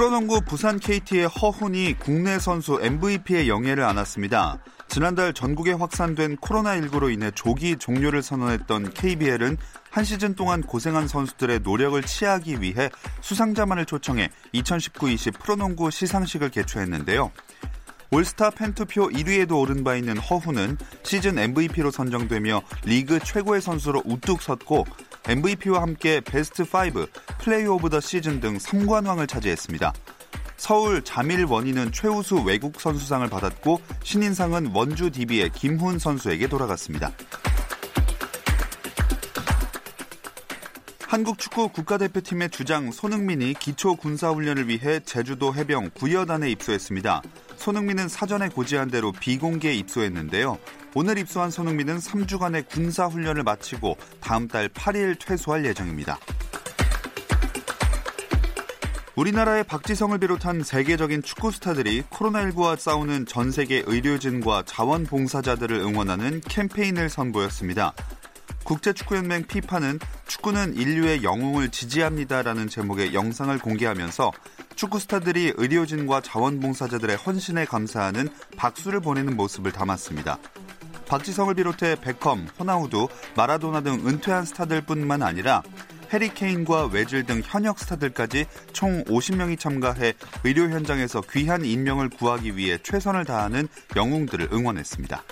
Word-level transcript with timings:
프로농구 0.00 0.40
부산 0.46 0.78
KT의 0.78 1.26
허훈이 1.26 1.96
국내 1.98 2.38
선수 2.38 2.80
MVP의 2.80 3.50
영예를 3.50 3.84
안았습니다. 3.84 4.56
지난달 4.88 5.34
전국에 5.34 5.72
확산된 5.72 6.38
코로나19로 6.38 7.12
인해 7.12 7.30
조기 7.32 7.76
종료를 7.76 8.22
선언했던 8.22 8.94
KBL은 8.94 9.58
한 9.90 10.04
시즌 10.04 10.34
동안 10.34 10.62
고생한 10.62 11.06
선수들의 11.06 11.60
노력을 11.60 12.02
치하기 12.02 12.62
위해 12.62 12.88
수상자만을 13.20 13.84
초청해 13.84 14.30
2019-20 14.54 15.38
프로농구 15.38 15.90
시상식을 15.90 16.48
개최했는데요. 16.48 17.30
올스타 18.10 18.48
팬투표 18.52 19.10
1위에도 19.10 19.58
오른 19.58 19.84
바 19.84 19.96
있는 19.96 20.16
허훈은 20.16 20.78
시즌 21.02 21.38
MVP로 21.38 21.90
선정되며 21.90 22.62
리그 22.84 23.18
최고의 23.20 23.60
선수로 23.60 24.02
우뚝 24.06 24.40
섰고 24.40 24.86
MVP와 25.28 25.82
함께 25.82 26.20
베스트 26.20 26.62
5, 26.62 27.06
play 27.38 27.66
of 27.66 27.90
the 27.90 28.00
season 28.00 28.40
등 28.40 28.56
3관왕을 28.56 29.28
차지했습니다. 29.28 29.92
서울 30.56 31.02
자밀 31.02 31.44
워니는 31.44 31.92
최우수 31.92 32.42
외국 32.42 32.80
선수상을 32.80 33.28
받았고 33.28 33.80
신인상은 34.02 34.72
원주 34.74 35.10
DB의 35.10 35.50
김훈 35.50 35.98
선수에게 35.98 36.48
돌아갔습니다. 36.48 37.12
한국 41.06 41.38
축구 41.38 41.68
국가대표팀의 41.70 42.50
주장 42.50 42.92
손흥민이 42.92 43.54
기초 43.54 43.96
군사훈련을 43.96 44.68
위해 44.68 45.00
제주도 45.00 45.54
해병 45.54 45.90
구여단에 45.94 46.50
입소했습니다. 46.50 47.22
손흥민은 47.56 48.08
사전에 48.08 48.48
고지한 48.48 48.90
대로 48.90 49.10
비공개 49.12 49.72
입소했는데요. 49.72 50.58
오늘 50.94 51.18
입소한 51.18 51.50
손흥민은 51.50 51.98
3주간의 51.98 52.68
군사 52.68 53.06
훈련을 53.06 53.44
마치고 53.44 53.96
다음 54.20 54.48
달 54.48 54.68
8일 54.68 55.18
퇴소할 55.24 55.64
예정입니다. 55.64 56.18
우리나라의 59.14 59.64
박지성을 59.64 60.18
비롯한 60.18 60.62
세계적인 60.64 61.22
축구 61.22 61.52
스타들이 61.52 62.02
코로나19와 62.10 62.76
싸우는 62.76 63.26
전 63.26 63.52
세계 63.52 63.82
의료진과 63.86 64.64
자원봉사자들을 64.66 65.76
응원하는 65.76 66.40
캠페인을 66.40 67.08
선보였습니다. 67.08 67.92
국제축구연맹 68.64 69.44
피파는 69.44 69.98
축구는 70.26 70.74
인류의 70.74 71.22
영웅을 71.22 71.70
지지합니다라는 71.70 72.68
제목의 72.68 73.14
영상을 73.14 73.56
공개하면서 73.58 74.32
축구 74.74 74.98
스타들이 74.98 75.54
의료진과 75.56 76.22
자원봉사자들의 76.22 77.16
헌신에 77.16 77.64
감사하는 77.64 78.28
박수를 78.56 79.00
보내는 79.00 79.36
모습을 79.36 79.72
담았습니다. 79.72 80.38
박지성을 81.10 81.52
비롯해 81.54 81.96
베컴, 81.96 82.46
호나우두, 82.56 83.08
마라도나 83.34 83.80
등 83.80 84.06
은퇴한 84.06 84.44
스타들뿐만 84.44 85.24
아니라 85.24 85.60
해리케인과 86.12 86.86
외질 86.86 87.26
등 87.26 87.42
현역 87.44 87.80
스타들까지 87.80 88.46
총 88.72 89.02
50명이 89.04 89.58
참가해 89.58 90.14
의료 90.44 90.70
현장에서 90.70 91.20
귀한 91.32 91.64
인명을 91.64 92.10
구하기 92.10 92.56
위해 92.56 92.78
최선을 92.80 93.24
다하는 93.24 93.66
영웅들을 93.96 94.50
응원했습니다. 94.52 95.24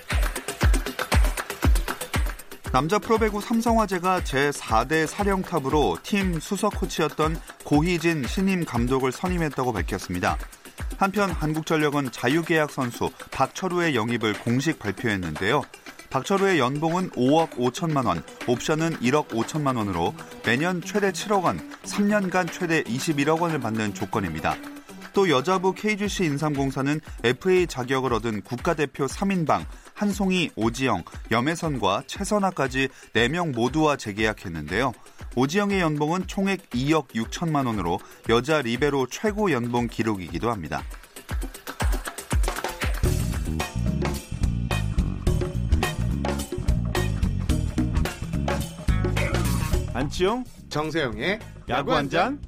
남자 2.73 2.99
프로배구 2.99 3.41
삼성화재가 3.41 4.23
제4대 4.23 5.07
사령탑으로 5.07 5.99
팀 6.03 6.41
수석 6.41 6.75
코치였던 6.75 7.41
고희진 7.65 8.27
신임 8.27 8.65
감독을 8.65 9.13
선임했다고 9.13 9.73
밝혔습니다. 9.73 10.37
한편 10.97 11.31
한국전력은 11.31 12.11
자유계약 12.13 12.71
선수 12.71 13.11
박철우의 13.31 13.95
영입을 13.95 14.33
공식 14.35 14.79
발표했는데요. 14.79 15.63
박철우의 16.11 16.59
연봉은 16.59 17.11
5억 17.11 17.51
5천만 17.51 18.07
원, 18.07 18.23
옵션은 18.47 18.99
1억 19.01 19.29
5천만 19.29 19.77
원으로 19.77 20.15
매년 20.45 20.81
최대 20.81 21.13
7억 21.13 21.45
원, 21.45 21.59
3년간 21.83 22.51
최대 22.51 22.83
21억 22.83 23.41
원을 23.41 23.61
받는 23.61 23.95
조건입니다. 23.95 24.57
또 25.13 25.29
여자부 25.29 25.75
KGC 25.75 26.25
인삼공사는 26.25 27.01
FA 27.25 27.67
자격을 27.67 28.13
얻은 28.15 28.43
국가대표 28.43 29.07
3인방 29.07 29.65
한송이, 29.95 30.51
오지영, 30.55 31.03
염혜선과 31.31 32.05
최선아까지 32.07 32.89
4명 33.15 33.53
모두와 33.53 33.97
재계약했는데요. 33.97 34.93
오지영의 35.39 35.79
연봉은 35.81 36.27
총액 36.27 36.69
2억 36.71 37.11
6천만 37.15 37.67
원으로 37.67 38.01
여자 38.29 38.61
리베로 38.61 39.07
최고 39.07 39.53
연봉 39.53 39.87
기록이기도 39.87 40.51
합니다. 40.51 40.83
안치용 49.95 50.45
정세영의 50.69 51.39
야구 51.69 51.95
한 51.95 52.09
잔. 52.11 52.41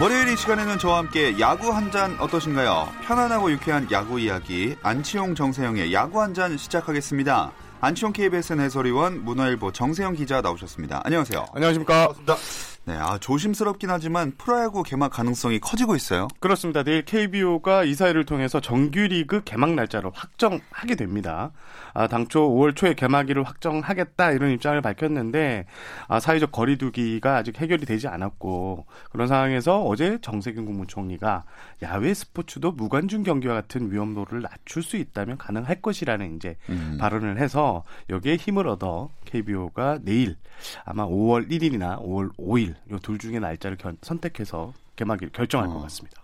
월요일 0.00 0.28
이 0.28 0.36
시간에는 0.36 0.78
저와 0.78 0.98
함께 0.98 1.38
야구 1.38 1.72
한 1.72 1.90
잔 1.90 2.16
어떠신가요? 2.18 2.88
편안하고 3.06 3.50
유쾌한 3.52 3.86
야구 3.92 4.18
이야기 4.18 4.74
안치용 4.82 5.34
정세영의 5.34 5.92
야구 5.92 6.20
한 6.20 6.34
잔 6.34 6.56
시작하겠습니다. 6.56 7.52
안치용 7.84 8.14
KBSN 8.14 8.60
해설위원 8.60 9.24
문화일보 9.24 9.70
정세영 9.72 10.14
기자 10.14 10.40
나오셨습니다. 10.40 11.02
안녕하세요. 11.04 11.48
안녕하십니까. 11.52 12.08
반갑습니다. 12.08 12.73
네, 12.86 12.94
아, 12.98 13.16
조심스럽긴 13.18 13.88
하지만 13.88 14.32
프로야구 14.36 14.82
개막 14.82 15.10
가능성이 15.10 15.58
커지고 15.58 15.96
있어요. 15.96 16.28
그렇습니다. 16.38 16.82
내일 16.82 17.02
KBO가 17.02 17.84
이사회를 17.84 18.26
통해서 18.26 18.60
정규리그 18.60 19.42
개막 19.44 19.72
날짜를 19.72 20.10
확정하게 20.12 20.94
됩니다. 20.94 21.52
아, 21.94 22.08
당초 22.08 22.40
5월 22.50 22.76
초에 22.76 22.92
개막일을 22.92 23.44
확정하겠다 23.44 24.32
이런 24.32 24.50
입장을 24.50 24.78
밝혔는데 24.82 25.64
아, 26.08 26.20
사회적 26.20 26.52
거리두기가 26.52 27.36
아직 27.36 27.58
해결이 27.58 27.86
되지 27.86 28.06
않았고 28.06 28.84
그런 29.10 29.28
상황에서 29.28 29.82
어제 29.82 30.18
정세균 30.20 30.66
국무총리가 30.66 31.44
야외 31.82 32.12
스포츠도 32.12 32.72
무관중 32.72 33.22
경기와 33.22 33.54
같은 33.54 33.90
위험도를 33.92 34.42
낮출 34.42 34.82
수 34.82 34.98
있다면 34.98 35.38
가능할 35.38 35.80
것이라는 35.80 36.36
이제 36.36 36.56
음. 36.68 36.98
발언을 37.00 37.38
해서 37.38 37.82
여기에 38.10 38.36
힘을 38.36 38.68
얻어 38.68 39.08
KBO가 39.24 40.00
내일 40.02 40.36
아마 40.84 41.06
5월 41.06 41.50
1일이나 41.50 41.98
5월 42.02 42.34
5일 42.36 42.73
이둘 42.90 43.18
중에 43.18 43.38
날짜를 43.38 43.76
견- 43.76 43.96
선택해서 44.02 44.72
개막일 44.96 45.30
결정할 45.30 45.68
것 45.68 45.76
어. 45.76 45.82
같습니다. 45.82 46.20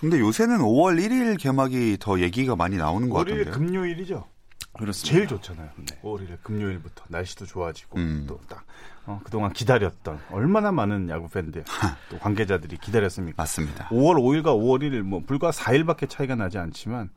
근데 0.00 0.18
요새는 0.20 0.58
5월 0.58 1.00
1일 1.00 1.38
개막이 1.40 1.96
더 2.00 2.20
얘기가 2.20 2.54
많이 2.56 2.76
나오는 2.76 3.08
것 3.08 3.18
같던데요. 3.18 3.52
금요일이죠. 3.52 4.26
그렇습니다. 4.78 5.14
제일 5.14 5.26
좋잖아요. 5.26 5.70
네. 5.76 6.00
5월일에 6.02 6.42
금요일부터 6.42 7.04
날씨도 7.08 7.46
좋아지고 7.46 7.98
음. 7.98 8.24
또딱 8.28 8.66
어, 9.06 9.20
그동안 9.24 9.52
기다렸던 9.54 10.20
얼마나 10.30 10.70
많은 10.70 11.08
야구 11.08 11.28
팬들 11.30 11.64
또 12.10 12.18
관계자들이 12.18 12.76
기다렸습니까? 12.78 13.42
맞습니다. 13.42 13.88
5월 13.88 14.16
5일과 14.16 14.46
5월 14.48 14.82
1일 14.82 15.00
뭐 15.00 15.22
불과 15.26 15.50
4일밖에 15.50 16.10
차이가 16.10 16.34
나지 16.34 16.58
않지만 16.58 17.08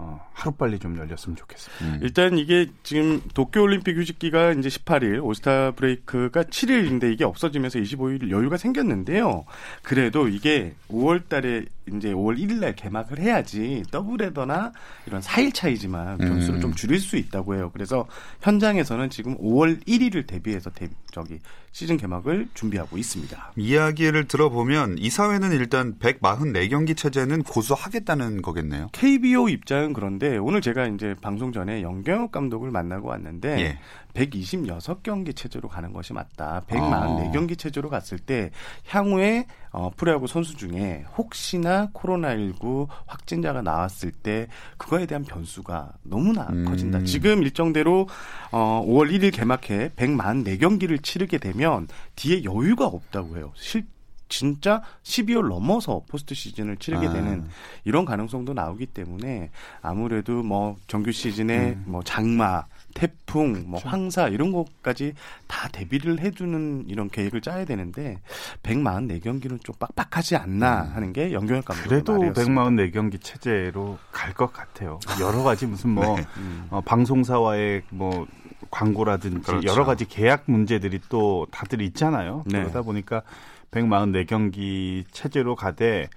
어, 0.00 0.24
하루 0.32 0.52
빨리 0.52 0.78
좀 0.78 0.96
열렸으면 0.96 1.34
좋겠습니다. 1.34 1.84
음. 1.84 1.98
일단 2.02 2.38
이게 2.38 2.68
지금 2.84 3.20
도쿄올림픽 3.34 3.96
휴식기가 3.96 4.52
이제 4.52 4.68
18일, 4.68 5.24
올스타 5.24 5.72
브레이크가 5.72 6.44
7일인데 6.44 7.12
이게 7.12 7.24
없어지면서 7.24 7.80
25일 7.80 8.30
여유가 8.30 8.56
생겼는데요. 8.56 9.44
그래도 9.82 10.28
이게 10.28 10.76
5월 10.88 11.28
달에 11.28 11.64
이제 11.88 12.12
5월 12.12 12.38
1일 12.38 12.60
날 12.60 12.76
개막을 12.76 13.18
해야지 13.18 13.82
더블헤더나 13.90 14.72
이런 15.06 15.20
4일 15.20 15.52
차이지만 15.52 16.18
변수를 16.18 16.58
음. 16.58 16.60
좀 16.60 16.74
줄일 16.74 17.00
수 17.00 17.16
있다고 17.16 17.56
해요. 17.56 17.70
그래서 17.72 18.06
현장에서는 18.42 19.10
지금 19.10 19.36
5월 19.38 19.84
1일을 19.84 20.28
대비해서 20.28 20.70
대, 20.70 20.88
저기 21.10 21.40
시즌 21.78 21.96
개막을 21.96 22.48
준비하고 22.54 22.98
있습니다. 22.98 23.52
이야기를 23.54 24.26
들어보면 24.26 24.98
이사회는 24.98 25.52
일단 25.52 25.96
144경기 26.00 26.96
체제는 26.96 27.44
고수하겠다는 27.44 28.42
거겠네요. 28.42 28.88
KBO 28.90 29.48
입장은 29.48 29.92
그런데 29.92 30.38
오늘 30.38 30.60
제가 30.60 30.88
이제 30.88 31.14
방송 31.22 31.52
전에 31.52 31.82
영경엽 31.82 32.32
감독을 32.32 32.72
만나고 32.72 33.10
왔는데 33.10 33.60
예. 33.60 33.78
126경기 34.14 35.36
체제로 35.36 35.68
가는 35.68 35.92
것이 35.92 36.12
맞다. 36.12 36.56
아. 36.56 36.60
144경기 36.66 37.56
체제로 37.56 37.88
갔을 37.88 38.18
때 38.18 38.50
향후에 38.88 39.46
어, 39.70 39.90
프로야구 39.96 40.26
선수 40.26 40.56
중에 40.56 41.04
혹시나 41.16 41.88
코로나19 41.92 42.88
확진자가 43.06 43.62
나왔을 43.62 44.10
때 44.10 44.48
그거에 44.76 45.06
대한 45.06 45.24
변수가 45.24 45.92
너무나 46.02 46.48
음. 46.50 46.64
커진다. 46.64 47.04
지금 47.04 47.42
일정대로 47.42 48.08
어, 48.50 48.84
5월 48.86 49.10
1일 49.12 49.34
개막해 49.34 49.90
104경기를 49.96 51.02
치르게 51.02 51.38
되면 51.38 51.88
뒤에 52.16 52.44
여유가 52.44 52.86
없다고 52.86 53.36
해요. 53.36 53.52
실 53.56 53.86
진짜 54.28 54.82
12월 55.02 55.48
넘어서 55.48 56.02
포스트 56.08 56.34
시즌을 56.34 56.76
치르게 56.78 57.08
아. 57.08 57.12
되는 57.12 57.48
이런 57.84 58.04
가능성도 58.04 58.54
나오기 58.54 58.86
때문에 58.86 59.50
아무래도 59.82 60.42
뭐 60.42 60.76
정규 60.86 61.12
시즌에 61.12 61.70
음. 61.70 61.84
뭐 61.86 62.02
장마, 62.02 62.64
태풍, 62.94 63.64
뭐 63.66 63.78
그렇죠. 63.80 63.88
황사 63.88 64.28
이런 64.28 64.52
것까지 64.52 65.14
다 65.46 65.68
대비를 65.68 66.20
해두는 66.20 66.84
이런 66.88 67.08
계획을 67.08 67.40
짜야 67.40 67.64
되는데 67.64 68.20
144경기는 68.62 69.62
좀 69.64 69.74
빡빡하지 69.78 70.36
않나 70.36 70.82
음. 70.84 70.94
하는 70.94 71.12
게 71.12 71.32
연경혁 71.32 71.64
감독의 71.64 71.88
그래도 71.88 72.18
말이었습니다. 72.18 72.62
144경기 72.62 73.22
체제로 73.22 73.98
갈 74.12 74.32
것 74.38 74.52
같아요. 74.52 75.00
여러 75.20 75.42
가지 75.42 75.66
무슨 75.66 75.90
뭐 75.90 76.04
네. 76.16 76.24
음. 76.36 76.66
어, 76.70 76.80
방송사와의 76.80 77.82
뭐 77.90 78.26
광고라든지 78.70 79.42
그렇죠. 79.42 79.66
여러 79.68 79.84
가지 79.84 80.06
계약 80.06 80.44
문제들이 80.46 81.00
또 81.08 81.46
다들 81.50 81.80
있잖아요. 81.82 82.44
네. 82.46 82.60
그러다 82.60 82.82
보니까 82.82 83.22
144경기 83.70 85.04
체제로 85.12 85.54
가되 85.54 86.08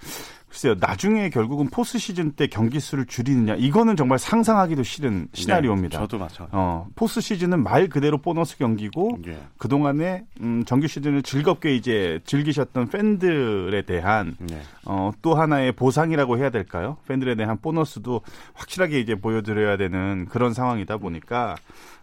글쎄요. 0.52 0.76
나중에 0.78 1.30
결국은 1.30 1.70
포스 1.70 1.98
시즌 1.98 2.34
때 2.34 2.46
경기 2.46 2.82
수를 2.82 3.06
줄이느냐 3.06 3.56
이거는 3.56 3.96
정말 3.96 4.20
상상하기도 4.20 4.84
싫은 4.84 5.30
시나리오입니다. 5.32 5.98
네, 5.98 6.04
저도 6.04 6.18
마찬가지. 6.18 6.52
어, 6.52 6.88
포스 6.96 7.22
시즌은 7.22 7.64
말 7.64 7.88
그대로 7.88 8.18
보너스 8.18 8.58
경기고 8.58 9.20
예. 9.28 9.40
그동안에 9.58 10.26
음, 10.42 10.66
정규 10.66 10.88
시즌을 10.88 11.24
즐겁게 11.24 11.74
이제 11.74 12.20
즐기셨던 12.26 12.90
팬들에 12.90 13.84
대한 13.84 14.36
예. 14.52 14.62
어, 14.86 15.12
또 15.22 15.36
하나의 15.36 15.72
보상이라고 15.72 16.38
해야 16.38 16.50
될까요? 16.50 16.98
팬들에 17.08 17.36
대한 17.36 17.58
보너스도 17.62 18.20
확실하게 18.54 19.00
이제 19.00 19.16
보여드려야 19.16 19.78
되는 19.78 20.26
그런 20.26 20.54
상황이다 20.54 20.98
보니까 20.98 21.56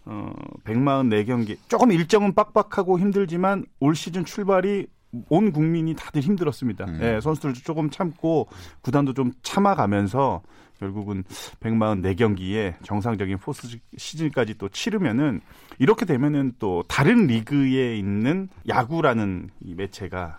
어, 0.07 0.33
144경기 0.65 1.59
조금 1.69 1.93
일정은 1.93 2.35
빡빡하고 2.35 2.99
힘들지만 2.99 3.67
올 3.79 3.95
시즌 3.95 4.25
출발이 4.25 4.87
온 5.29 5.53
국민이 5.53 5.95
다들 5.95 6.23
힘들었습니다. 6.23 6.85
음. 6.87 7.01
예, 7.03 7.21
선수들도 7.21 7.61
조금 7.61 7.91
참고 7.91 8.49
구단도 8.83 9.15
좀 9.15 9.33
참아가면서 9.43 10.43
결국은 10.79 11.25
144경기에 11.61 12.75
정상적인 12.85 13.39
포스 13.39 13.79
시즌까지 13.97 14.55
또 14.59 14.69
치르면은 14.69 15.41
이렇게 15.79 16.07
되면은 16.07 16.55
또 16.59 16.85
다른 16.89 17.27
리그에 17.27 17.97
있는 17.97 18.49
야구라는 18.69 19.51
이 19.61 19.75
매체가 19.75 20.39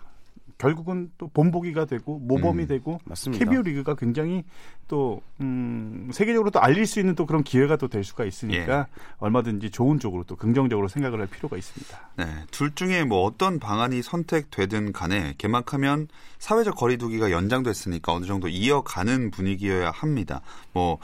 결국은 0.60 1.10
또 1.18 1.28
본보기가 1.28 1.86
되고 1.86 2.18
모범이 2.18 2.64
음, 2.64 2.68
되고 2.68 3.00
맞습니다. 3.04 3.44
KBO 3.44 3.62
리그가 3.62 3.94
굉장히 3.94 4.44
또 4.88 5.22
음, 5.40 6.10
세계적으로 6.12 6.50
또 6.50 6.60
알릴 6.60 6.86
수 6.86 7.00
있는 7.00 7.14
또 7.14 7.26
그런 7.26 7.42
기회가 7.42 7.76
또 7.76 7.90
될 7.90 8.04
수가 8.04 8.24
있으니까 8.24 8.86
얼마든지 9.18 9.70
좋은 9.70 9.98
쪽으로 9.98 10.24
또 10.24 10.36
긍정적으로 10.36 10.88
생각을 10.88 11.20
할 11.20 11.26
필요가 11.26 11.56
있습니다. 11.56 12.10
네, 12.16 12.24
둘 12.50 12.74
중에 12.74 13.04
뭐 13.04 13.24
어떤 13.24 13.58
방안이 13.58 14.02
선택되든 14.02 14.92
간에 14.92 15.34
개막하면 15.38 16.08
사회적 16.38 16.76
거리두기가 16.76 17.30
연장됐으니까 17.32 18.12
어느 18.12 18.26
정도 18.26 18.48
이어가는 18.48 19.30
분위기여야 19.32 19.90
합니다. 19.90 20.40
뭐 20.72 20.98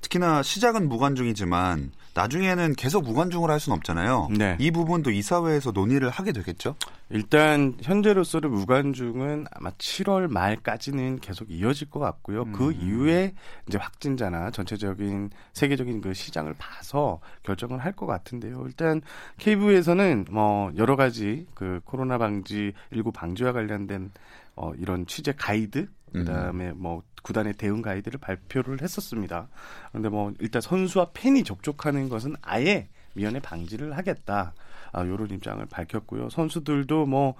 특히나 0.00 0.42
시작은 0.42 0.88
무관중이지만 0.88 1.92
나중에는 2.14 2.74
계속 2.74 3.02
무관중으로 3.04 3.52
할 3.52 3.58
수는 3.60 3.76
없잖아요. 3.76 4.28
네. 4.38 4.56
이 4.60 4.70
부분도 4.70 5.10
이사회에서 5.10 5.72
논의를 5.72 6.10
하게 6.10 6.32
되겠죠. 6.32 6.76
일단 7.10 7.74
현재로서는 7.82 8.50
무관중은 8.50 9.46
아마 9.50 9.70
7월 9.72 10.28
말까지는 10.30 11.18
계속 11.20 11.50
이어질 11.50 11.90
것 11.90 11.98
같고요. 12.00 12.44
그 12.52 12.72
이후에 12.72 13.34
이제 13.68 13.78
확진자나 13.78 14.50
전체적인 14.52 15.30
세계적인 15.52 16.00
그 16.00 16.14
시장을 16.14 16.54
봐서 16.58 17.20
결정을 17.42 17.78
할 17.78 17.94
것 17.94 18.06
같은데요. 18.06 18.64
일단 18.66 19.02
KBO에서는 19.38 20.26
뭐 20.30 20.72
여러 20.76 20.96
가지 20.96 21.46
그 21.54 21.80
코로나 21.84 22.18
방지 22.18 22.72
19 22.92 23.12
방지와 23.12 23.52
관련된 23.52 24.10
어 24.56 24.72
이런 24.78 25.06
취재 25.06 25.32
가이드 25.32 25.86
그다음에 26.20 26.72
뭐 26.72 27.02
구단의 27.22 27.54
대응 27.54 27.82
가이드를 27.82 28.20
발표를 28.20 28.82
했었습니다. 28.82 29.48
그런데 29.90 30.08
뭐 30.08 30.32
일단 30.40 30.60
선수와 30.62 31.10
팬이 31.14 31.42
접촉하는 31.44 32.08
것은 32.08 32.36
아예 32.42 32.88
미연에 33.14 33.40
방지를 33.40 33.96
하겠다. 33.96 34.54
아, 34.92 35.06
요런 35.06 35.30
입장을 35.30 35.64
밝혔고요. 35.66 36.30
선수들도 36.30 37.06
뭐 37.06 37.34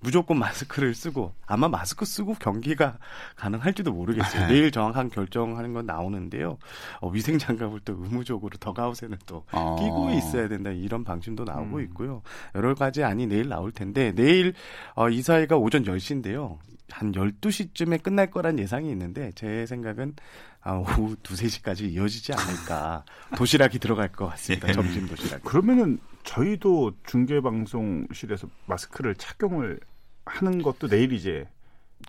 무조건 0.00 0.38
마스크를 0.38 0.94
쓰고 0.94 1.34
아마 1.46 1.68
마스크 1.68 2.04
쓰고 2.04 2.34
경기가 2.34 2.98
가능할지도 3.36 3.92
모르겠어요. 3.92 4.46
네. 4.46 4.54
내일 4.54 4.70
정확한 4.70 5.10
결정하는 5.10 5.74
건 5.74 5.86
나오는데요. 5.86 6.58
어, 7.00 7.08
위생 7.10 7.38
장갑을 7.38 7.80
또 7.84 7.96
의무적으로 7.98 8.56
더가웃에는 8.58 9.18
또 9.26 9.44
어. 9.52 9.76
끼고 9.78 10.10
있어야 10.10 10.48
된다 10.48 10.70
이런 10.70 11.04
방침도 11.04 11.44
나오고 11.44 11.80
있고요. 11.82 12.22
여러 12.54 12.74
가지 12.74 13.04
안이 13.04 13.26
내일 13.26 13.48
나올 13.48 13.72
텐데 13.72 14.12
내일 14.14 14.54
어, 14.94 15.10
이사회가 15.10 15.56
오전 15.56 15.84
10시인데요. 15.84 16.58
한 16.90 17.12
12시쯤에 17.12 18.02
끝날 18.02 18.30
거란 18.30 18.58
예상이 18.58 18.90
있는데 18.90 19.30
제 19.34 19.66
생각은 19.66 20.14
아, 20.62 20.74
오후 20.74 21.12
2, 21.14 21.22
3시까지 21.22 21.90
이어지지 21.92 22.32
않을까. 22.34 23.04
도시락이 23.36 23.78
들어갈 23.78 24.12
것 24.12 24.26
같습니다. 24.30 24.68
예. 24.68 24.72
점심 24.72 25.06
도시락. 25.06 25.42
그러면은 25.42 25.98
저희도 26.24 26.92
중계 27.06 27.40
방송실에서 27.40 28.48
마스크를 28.66 29.14
착용을 29.14 29.80
하는 30.26 30.60
것도 30.62 30.88
내일 30.88 31.12
이제 31.12 31.46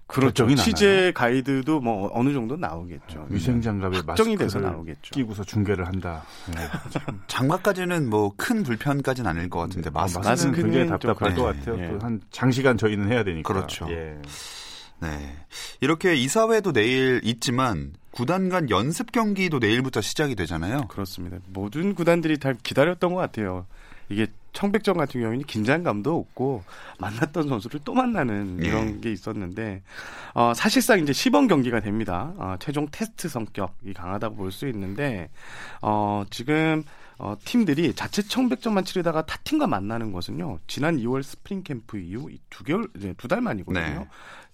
그렇죠. 0.07 0.47
취재 0.55 1.11
가이드도 1.13 1.81
뭐 1.81 2.09
어느 2.13 2.31
정도 2.33 2.55
나오겠죠. 2.55 3.27
위생 3.29 3.61
장갑에 3.61 3.97
확정이 4.05 4.35
돼서 4.37 4.57
마스크를 4.59 4.71
나오겠죠. 4.71 5.11
끼고서 5.11 5.43
중계를 5.43 5.85
한다. 5.87 6.23
네. 6.53 6.61
장마까지는 7.27 8.09
뭐 8.09 8.31
큰 8.37 8.63
불편까지는 8.63 9.29
아닐 9.29 9.49
것 9.49 9.59
같은데 9.59 9.89
아, 9.89 9.91
마스크 9.93 10.19
마스크는 10.25 10.51
마스크는 10.51 10.63
굉장히 10.71 10.87
좀 10.87 10.97
답답할 11.15 11.35
것 11.35 11.43
그렇죠. 11.43 11.71
같아요. 11.71 11.83
예. 11.85 11.97
또한 11.97 12.21
장시간 12.31 12.77
저희는 12.77 13.09
해야 13.11 13.23
되니까. 13.23 13.53
그렇죠. 13.53 13.87
예. 13.91 14.17
네. 15.01 15.35
이렇게 15.79 16.15
이사회도 16.15 16.73
내일 16.73 17.21
있지만 17.23 17.93
구단 18.11 18.49
간 18.49 18.69
연습 18.69 19.11
경기도 19.11 19.59
내일부터 19.59 20.01
시작이 20.01 20.35
되잖아요. 20.35 20.87
그렇습니다. 20.87 21.37
모든 21.47 21.95
구단들이 21.95 22.37
다 22.39 22.53
기다렸던 22.53 23.13
것 23.13 23.19
같아요. 23.19 23.65
이게 24.09 24.27
청백전 24.53 24.97
같은 24.97 25.21
경우에는 25.21 25.45
긴장감도 25.45 26.13
없고 26.13 26.63
만났던 26.99 27.47
선수를 27.47 27.79
또 27.85 27.93
만나는 27.93 28.59
예. 28.61 28.67
이런 28.67 28.99
게 28.99 29.09
있었는데 29.11 29.81
어, 30.33 30.53
사실상 30.53 30.99
이제 30.99 31.13
시범 31.13 31.47
경기가 31.47 31.79
됩니다. 31.79 32.33
어, 32.35 32.55
최종 32.59 32.87
테스트 32.91 33.29
성격이 33.29 33.93
강하다고 33.93 34.35
볼 34.35 34.51
수 34.51 34.67
있는데 34.67 35.29
어, 35.81 36.25
지금 36.29 36.83
어, 37.17 37.35
팀들이 37.45 37.93
자체 37.93 38.21
청백전만 38.23 38.83
치르다가 38.83 39.25
타 39.25 39.37
팀과 39.45 39.67
만나는 39.67 40.11
것은요 40.11 40.59
지난 40.67 40.97
2월 40.97 41.23
스프링 41.23 41.63
캠프 41.63 41.97
이후 41.97 42.29
이두 42.29 42.65
개월 42.65 42.89
두달 43.17 43.39
만이거든요. 43.39 43.81
네. 43.81 44.07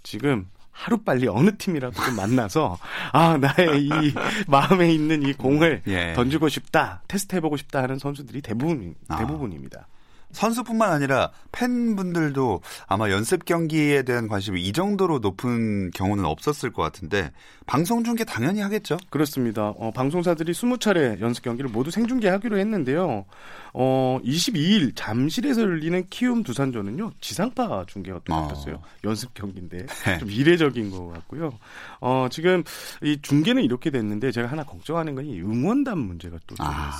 지금 0.07 0.47
하루 0.71 0.99
빨리 0.99 1.27
어느 1.27 1.57
팀이라도 1.57 2.01
좀 2.01 2.15
만나서 2.15 2.77
아 3.11 3.37
나의 3.37 3.83
이 3.83 4.13
마음에 4.47 4.93
있는 4.93 5.21
이 5.21 5.33
공을 5.33 5.81
예. 5.87 6.13
던지고 6.13 6.47
싶다 6.47 7.01
테스트해보고 7.09 7.57
싶다 7.57 7.83
하는 7.83 7.99
선수들이 7.99 8.41
대부분 8.41 8.95
아. 9.09 9.17
대부분입니다. 9.17 9.87
선수뿐만 10.31 10.91
아니라 10.91 11.31
팬분들도 11.51 12.61
아마 12.87 13.09
연습 13.11 13.45
경기에 13.45 14.01
대한 14.03 14.27
관심이 14.27 14.61
이 14.61 14.73
정도로 14.73 15.19
높은 15.19 15.91
경우는 15.91 16.25
없었을 16.25 16.71
것 16.71 16.81
같은데 16.81 17.31
방송 17.65 18.03
중계 18.03 18.23
당연히 18.23 18.61
하겠죠. 18.61 18.97
그렇습니다. 19.09 19.69
어, 19.77 19.91
방송사들이 19.91 20.53
20차례 20.53 21.19
연습 21.21 21.43
경기를 21.43 21.69
모두 21.69 21.91
생중계하기로 21.91 22.57
했는데요. 22.57 23.25
어, 23.73 24.19
22일 24.23 24.93
잠실에서 24.95 25.61
열리는 25.61 26.03
키움 26.09 26.41
두산전은요 26.43 27.11
지상파 27.21 27.85
중계가 27.87 28.21
또 28.25 28.33
어. 28.33 28.47
잡혔어요. 28.47 28.81
연습 29.03 29.33
경기인데 29.33 29.85
네. 29.85 30.17
좀 30.17 30.31
이례적인 30.31 30.89
것 30.91 31.07
같고요. 31.09 31.51
어, 31.99 32.27
지금 32.31 32.63
이 33.03 33.19
중계는 33.21 33.63
이렇게 33.63 33.91
됐는데 33.91 34.31
제가 34.31 34.47
하나 34.47 34.63
걱정하는 34.63 35.13
건 35.13 35.27
이 35.27 35.41
응원단 35.41 35.97
문제가 35.97 36.37
또좀 36.47 36.65
아. 36.65 36.91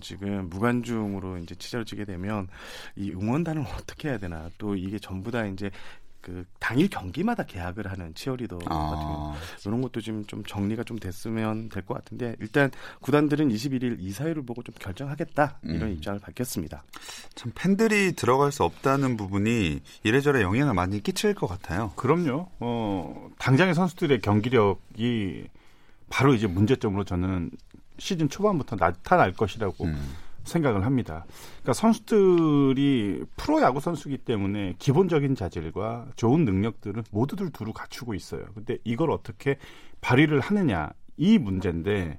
지금 0.00 0.48
무관중으로 0.50 1.38
이제 1.38 1.54
치러지게 1.54 2.04
되면 2.04 2.48
이 2.96 3.10
응원단을 3.12 3.62
어떻게 3.78 4.08
해야 4.08 4.18
되나 4.18 4.50
또 4.58 4.74
이게 4.76 4.98
전부 4.98 5.30
다 5.30 5.44
이제 5.46 5.70
그 6.20 6.44
당일 6.58 6.88
경기마다 6.88 7.44
계약을 7.44 7.88
하는 7.88 8.12
치어리더 8.12 8.58
같은 8.58 8.68
경우 8.68 9.32
아, 9.32 9.36
이런 9.64 9.80
것도 9.80 10.00
지금 10.00 10.26
좀 10.26 10.42
정리가 10.44 10.82
좀 10.82 10.98
됐으면 10.98 11.68
될 11.68 11.84
것 11.84 11.94
같은데 11.94 12.34
일단 12.40 12.68
구단들은 13.00 13.48
21일 13.48 14.00
이사회를 14.00 14.42
보고 14.44 14.60
좀 14.64 14.74
결정하겠다 14.76 15.60
이런 15.62 15.82
음. 15.82 15.92
입장을 15.92 16.18
밝혔습니다. 16.18 16.82
참 17.36 17.52
팬들이 17.54 18.12
들어갈 18.14 18.50
수 18.50 18.64
없다는 18.64 19.16
부분이 19.16 19.80
이래저래 20.02 20.42
영향을 20.42 20.74
많이 20.74 21.00
끼칠 21.00 21.32
것 21.32 21.46
같아요. 21.46 21.92
그럼요. 21.94 22.48
어, 22.58 23.28
당장의 23.38 23.76
선수들의 23.76 24.20
경기력이 24.20 25.46
바로 26.10 26.34
이제 26.34 26.48
문제점으로 26.48 27.04
저는 27.04 27.52
시즌 27.98 28.28
초반부터 28.28 28.74
나타날 28.74 29.32
것이라고 29.32 29.84
음. 29.84 30.14
생각을 30.46 30.86
합니다. 30.86 31.26
그러니까 31.62 31.72
선수들이 31.74 33.24
프로 33.36 33.60
야구 33.60 33.80
선수기 33.80 34.18
때문에 34.18 34.74
기본적인 34.78 35.34
자질과 35.34 36.06
좋은 36.16 36.44
능력들을 36.44 37.02
모두들 37.10 37.50
두루 37.50 37.72
갖추고 37.72 38.14
있어요. 38.14 38.44
근데 38.54 38.78
이걸 38.84 39.10
어떻게 39.10 39.58
발휘를 40.00 40.40
하느냐 40.40 40.90
이 41.16 41.38
문제인데 41.38 42.18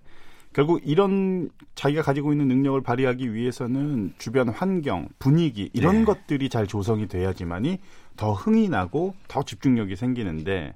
결국 0.53 0.81
이런 0.83 1.49
자기가 1.75 2.01
가지고 2.01 2.31
있는 2.31 2.47
능력을 2.47 2.81
발휘하기 2.81 3.33
위해서는 3.33 4.13
주변 4.17 4.49
환경, 4.49 5.07
분위기 5.19 5.69
이런 5.73 5.99
네. 5.99 6.05
것들이 6.05 6.49
잘 6.49 6.65
조성이 6.65 7.07
돼야지만이 7.07 7.77
더 8.15 8.33
흥이 8.33 8.67
나고 8.69 9.13
더 9.27 9.43
집중력이 9.43 9.95
생기는데 9.95 10.73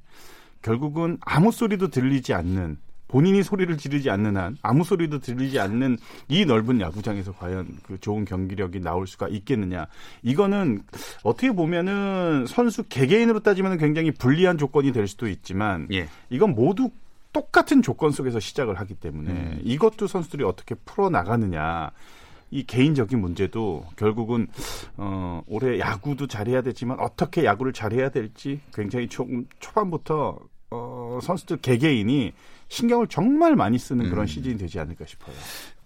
결국은 0.62 1.18
아무 1.22 1.52
소리도 1.52 1.88
들리지 1.88 2.34
않는 2.34 2.78
본인이 3.12 3.44
소리를 3.44 3.78
지르지 3.78 4.10
않는 4.10 4.38
한 4.38 4.58
아무 4.62 4.86
소리도 4.86 5.20
들리지 5.20 5.60
않는 5.60 5.98
이 6.30 6.46
넓은 6.46 6.80
야구장에서 6.80 7.34
과연 7.34 7.68
그 7.84 8.00
좋은 8.00 8.24
경기력이 8.24 8.80
나올 8.80 9.06
수가 9.06 9.28
있겠느냐. 9.28 9.88
이거는 10.24 10.82
어떻게 11.24 11.52
보면은 11.52 12.46
선수 12.48 12.84
개개인으로 12.84 13.42
따지면 13.42 13.78
굉장히 13.78 14.12
불리한 14.12 14.58
조건이 14.58 14.94
될 14.94 15.08
수도 15.08 15.28
있지만 15.28 15.88
예. 15.92 16.08
이건 16.30 16.56
모두 16.56 16.90
똑같은 17.34 17.82
조건 17.82 18.12
속에서 18.12 18.40
시작을 18.40 18.80
하기 18.80 18.96
때문에 18.96 19.32
음. 19.32 19.62
이것도 19.64 20.08
선수들이 20.08 20.44
어떻게 20.46 20.76
풀어 20.76 21.10
나가느냐. 21.10 21.92
이 22.54 22.64
개인적인 22.64 23.20
문제도 23.20 23.86
결국은 23.96 24.48
어 24.98 25.42
올해 25.48 25.80
야구도 25.80 26.28
잘해야 26.28 26.62
되지만 26.62 27.00
어떻게 27.00 27.46
야구를 27.46 27.72
잘해야 27.72 28.10
될지 28.10 28.60
굉장히 28.74 29.08
초, 29.08 29.26
초반부터 29.62 30.38
어 30.70 31.20
선수들 31.22 31.58
개개인이 31.62 32.34
신경을 32.72 33.08
정말 33.08 33.58
많이 33.58 33.78
쓰는 33.78 34.10
그런 34.10 34.24
음. 34.24 34.28
시즌이 34.28 34.58
되지 34.58 34.80
않을까 34.80 35.06
싶어요. 35.06 35.36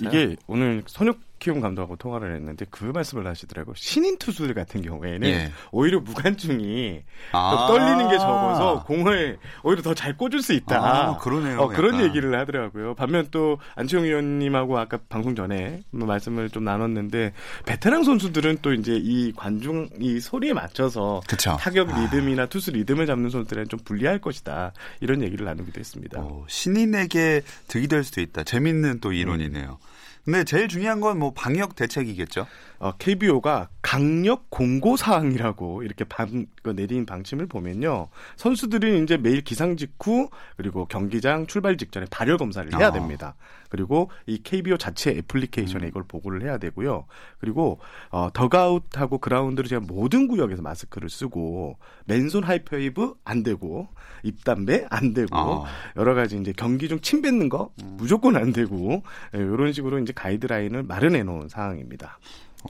이게 0.04 0.28
네. 0.28 0.36
오늘 0.46 0.84
손혁 0.86 1.18
키움 1.40 1.60
감독하고 1.62 1.96
통화를 1.98 2.36
했는데 2.36 2.66
그 2.70 2.86
말씀을 2.86 3.28
하시더라고. 3.28 3.74
신인 3.76 4.18
투수들 4.18 4.54
같은 4.54 4.82
경우에는 4.82 5.28
예. 5.28 5.52
오히려 5.72 6.00
무관중이 6.00 7.02
아~ 7.34 7.68
떨리는 7.68 8.10
게 8.10 8.18
적어서 8.18 8.84
공을 8.84 9.38
오히려 9.64 9.82
더 9.82 9.94
잘 9.96 10.18
꽂을 10.18 10.42
수 10.42 10.54
있다. 10.54 10.76
아, 10.78 11.18
그러네요. 11.18 11.60
어, 11.60 11.68
그런 11.70 12.02
얘기를 12.02 12.38
하더라고요. 12.38 12.96
반면 12.96 13.28
또 13.32 13.58
안치홍 13.76 14.04
의원님하고 14.04 14.78
아까 14.78 15.00
방송 15.10 15.36
전에 15.36 15.82
뭐 15.92 16.06
말씀을 16.06 16.50
좀 16.50 16.64
나눴는데 16.66 17.32
베테랑 17.66 18.04
선수들은 18.04 18.58
또 18.62 18.74
이제 18.74 19.00
이 19.02 19.32
관중 19.34 19.90
이 20.00 20.20
소리에 20.20 20.54
맞춰서 20.54 21.22
그쵸. 21.28 21.56
타격 21.60 21.90
아. 21.92 22.00
리듬이나 22.00 22.48
투수 22.48 22.72
리듬을 22.72 23.06
잡는 23.06 23.30
선수들은 23.30 23.70
좀 23.70 23.80
불리할 23.86 24.20
것이다. 24.20 24.74
이런 25.00 25.22
얘기를 25.24 25.46
나누기도 25.46 25.80
했습니다. 25.80 26.20
오, 26.22 26.46
신인에게 26.48 27.42
득이 27.68 27.88
될 27.88 28.04
수도 28.04 28.22
있다. 28.22 28.44
재밌는 28.44 29.00
또 29.00 29.14
이론이네요. 29.14 29.78
음. 29.82 29.95
근데 30.26 30.44
제일 30.44 30.68
중요한 30.68 31.00
건 31.02 31.18
뭐 31.20 31.32
방역 31.34 31.76
대책이겠죠. 31.76 32.48
어, 32.80 32.92
KBO가 32.98 33.70
강력 33.82 34.50
공고 34.50 34.98
사항이라고 34.98 35.84
이렇게 35.84 36.04
방, 36.04 36.48
그 36.62 36.76
내린 36.76 37.06
방침을 37.06 37.48
보면요. 37.48 38.10
선수들은 38.36 39.04
이제 39.04 39.18
매일 39.18 39.42
기상 39.42 39.78
직후 39.78 40.30
그리고 40.58 40.86
경기장 40.86 41.48
출발 41.48 41.78
직전에 41.78 42.08
발열 42.10 42.38
검사를 42.38 42.70
해야 42.78 42.88
아. 42.88 42.92
됩니다. 42.92 43.36
그리고 43.70 44.10
이 44.26 44.42
KBO 44.42 44.78
자체 44.78 45.12
애플리케이션에 45.12 45.84
음. 45.84 45.88
이걸 45.88 46.04
보고를 46.08 46.44
해야 46.44 46.58
되고요. 46.58 47.06
그리고 47.40 47.80
어, 48.10 48.30
덕아웃하고 48.34 49.20
그라운드를 49.20 49.70
제가 49.70 49.86
모든 49.86 50.28
구역에서 50.28 50.62
마스크를 50.62 51.10
쓰고 51.10 51.78
맨손 52.06 52.44
하이파이브 52.44 53.16
안 53.24 53.44
되고 53.44 53.88
입담배 54.24 54.88
안 54.90 55.14
되고 55.14 55.36
아. 55.36 55.66
여러 55.98 56.14
가지 56.14 56.38
이제 56.38 56.54
경기 56.56 56.88
중 56.88 56.96
침 57.06 57.22
뱉는 57.22 57.50
거 57.50 57.72
음. 57.84 57.98
무조건 57.98 58.36
안 58.36 58.52
되고 58.52 59.04
예, 59.36 59.38
이런 59.38 59.74
식으로 59.74 60.00
이제 60.00 60.12
가이드라인을 60.14 60.84
마련해 60.84 61.24
놓은 61.24 61.50
상황입니다. 61.50 62.18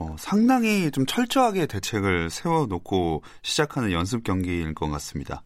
어, 0.00 0.16
상당히 0.18 0.90
좀 0.90 1.06
철저하게 1.06 1.66
대책을 1.66 2.30
세워놓고 2.30 3.22
시작하는 3.42 3.92
연습 3.92 4.24
경기일 4.24 4.74
것 4.74 4.90
같습니다. 4.90 5.42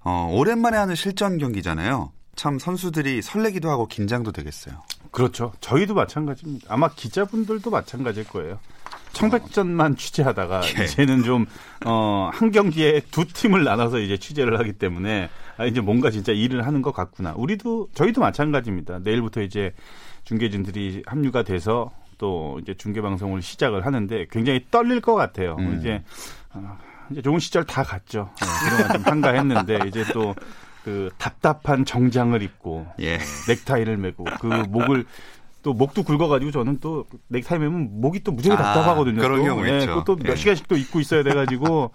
어, 0.00 0.30
오랜만에 0.32 0.76
하는 0.76 0.94
실전 0.94 1.38
경기잖아요. 1.38 2.12
참 2.34 2.58
선수들이 2.58 3.20
설레기도 3.20 3.68
하고 3.68 3.86
긴장도 3.86 4.32
되겠어요. 4.32 4.82
그렇죠. 5.10 5.52
저희도 5.60 5.94
마찬가지입니다. 5.94 6.66
아마 6.72 6.88
기자분들도 6.88 7.70
마찬가지일 7.70 8.28
거예요. 8.28 8.58
청백전만 9.12 9.96
취재하다가 9.96 10.62
예. 10.78 10.84
이제는 10.84 11.24
좀, 11.24 11.46
어, 11.84 12.30
한 12.32 12.52
경기에 12.52 13.02
두 13.10 13.26
팀을 13.26 13.64
나눠서 13.64 13.98
이제 13.98 14.16
취재를 14.16 14.58
하기 14.60 14.74
때문에 14.74 15.28
아, 15.56 15.64
이제 15.64 15.80
뭔가 15.80 16.10
진짜 16.10 16.32
일을 16.32 16.64
하는 16.66 16.82
것 16.82 16.92
같구나. 16.92 17.34
우리도, 17.36 17.88
저희도 17.94 18.20
마찬가지입니다. 18.20 19.00
내일부터 19.00 19.42
이제 19.42 19.72
중계진들이 20.24 21.02
합류가 21.06 21.42
돼서 21.42 21.90
또 22.18 22.58
이제 22.60 22.74
중계 22.74 23.00
방송을 23.00 23.40
시작을 23.42 23.86
하는데 23.86 24.26
굉장히 24.30 24.66
떨릴 24.70 25.00
것 25.00 25.14
같아요. 25.14 25.56
음. 25.58 25.78
이제 25.78 26.02
어, 26.52 26.76
이제 27.10 27.22
좋은 27.22 27.38
시절 27.38 27.64
다 27.64 27.82
갔죠. 27.82 28.30
네, 28.40 28.46
그동안 28.70 28.92
좀 28.92 29.12
한가했는데 29.12 29.78
이제 29.88 30.04
또 30.12 30.34
그 30.88 31.10
답답한 31.18 31.84
정장을 31.84 32.40
입고 32.40 32.86
예. 33.00 33.18
넥타이를 33.46 33.98
메고 33.98 34.24
그 34.40 34.46
목을 34.46 35.04
또 35.62 35.74
목도 35.74 36.02
굵어가지고 36.02 36.50
저는 36.50 36.78
또 36.80 37.04
넥타이 37.28 37.58
매면 37.58 38.00
목이 38.00 38.24
또 38.24 38.32
무지하게 38.32 38.62
아, 38.62 38.72
답답하거든요. 38.72 39.20
그런 39.20 39.44
경우 39.44 39.62
네, 39.62 39.80
있죠. 39.80 40.02
또몇 40.04 40.28
예. 40.28 40.36
시간씩 40.36 40.66
또 40.66 40.78
입고 40.78 41.00
있어야 41.00 41.22
돼가지고 41.22 41.90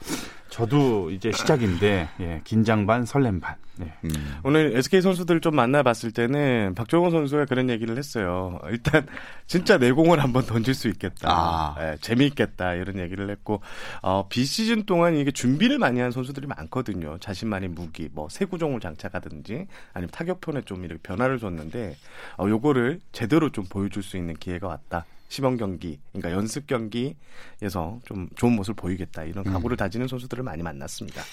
저도 0.53 1.10
이제 1.10 1.31
시작인데 1.31 2.10
예, 2.19 2.41
긴장 2.43 2.86
반 2.86 3.05
설렘 3.05 3.39
반. 3.39 3.55
네. 3.75 3.91
음. 4.03 4.12
오늘 4.43 4.77
SK 4.77 5.01
선수들 5.01 5.41
좀 5.41 5.55
만나봤을 5.55 6.12
때는 6.12 6.75
박종호 6.75 7.10
선수가 7.10 7.45
그런 7.45 7.72
얘기를 7.72 7.98
했어요. 7.98 8.60
일단 8.69 9.07
진짜 9.48 9.79
내공을 9.79 10.22
한번 10.22 10.45
던질 10.45 10.75
수 10.75 10.89
있겠다. 10.89 11.27
아. 11.27 11.75
예, 11.79 11.98
재미있겠다 12.01 12.75
이런 12.75 13.00
얘기를 13.00 13.31
했고 13.31 13.62
어, 14.03 14.27
비시즌 14.29 14.83
동안 14.83 15.17
이게 15.17 15.31
준비를 15.31 15.79
많이 15.79 16.00
한 16.00 16.12
선수들이 16.12 16.45
많거든요. 16.45 17.17
자신만의 17.17 17.69
무기, 17.69 18.10
뭐 18.12 18.29
세구종을 18.29 18.79
장착하든지 18.79 19.65
아니면 19.93 20.10
타격톤에 20.12 20.62
좀 20.65 20.86
이렇게 20.86 21.01
변화를 21.01 21.39
줬는데 21.39 21.95
어, 22.38 22.48
요거를 22.48 23.00
제대로 23.12 23.50
좀 23.50 23.65
보여줄 23.67 24.03
수 24.03 24.17
있는 24.17 24.36
기회가 24.36 24.67
왔다. 24.67 25.05
시범 25.33 25.57
경기, 25.57 25.99
그러니까 26.11 26.31
연습 26.31 26.67
경기에서 26.67 27.99
좀 28.05 28.29
좋은 28.35 28.53
모습을 28.53 28.75
보이겠다 28.75 29.23
이런 29.23 29.45
음. 29.47 29.53
각오를 29.53 29.75
음. 29.75 29.77
다지는 29.77 30.07
선수들을 30.07 30.43
많이 30.43 30.61
만났습니다. 30.61 31.23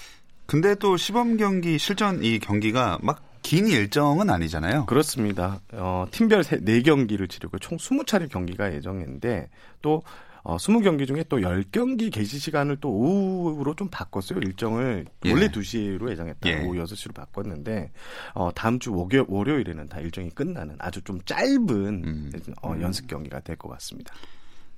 근데 0.47 0.75
또 0.75 0.97
시범 0.97 1.37
경기 1.37 1.79
실전 1.79 2.25
이 2.25 2.39
경기가 2.39 2.99
막 3.03 3.31
긴 3.43 3.67
일정은 3.67 4.31
아니잖아요. 4.31 4.87
그렇습니다. 4.87 5.61
어, 5.73 6.07
팀별 6.11 6.43
4경기를 6.43 7.29
치르고 7.29 7.59
총 7.59 7.79
20차례 7.79 8.31
경기가 8.31 8.73
예정인데 8.75 9.49
또 9.83 10.03
어, 10.43 10.57
20경기 10.57 11.07
중에 11.07 11.25
또 11.29 11.39
10경기 11.39 12.11
개시 12.13 12.39
시간을 12.39 12.79
또 12.81 12.91
오후로 12.91 13.75
좀 13.75 13.89
바꿨어요. 13.91 14.39
일정을 14.41 15.05
예. 15.27 15.33
원래 15.33 15.49
2시로 15.49 16.11
예정했다. 16.11 16.49
예. 16.49 16.65
오후 16.65 16.75
6시로 16.83 17.15
바꿨는데 17.15 17.93
어, 18.35 18.51
다음 18.55 18.79
주 18.79 18.93
월요, 18.95 19.27
월요일에는 19.29 19.89
다 19.89 20.01
일정이 20.01 20.31
끝나는 20.31 20.77
아주 20.79 21.03
좀 21.03 21.21
짧은 21.25 21.71
음. 22.05 22.33
어, 22.63 22.75
연습 22.81 23.07
경기가 23.07 23.41
될 23.41 23.57
것 23.57 23.69
같습니다. 23.71 24.15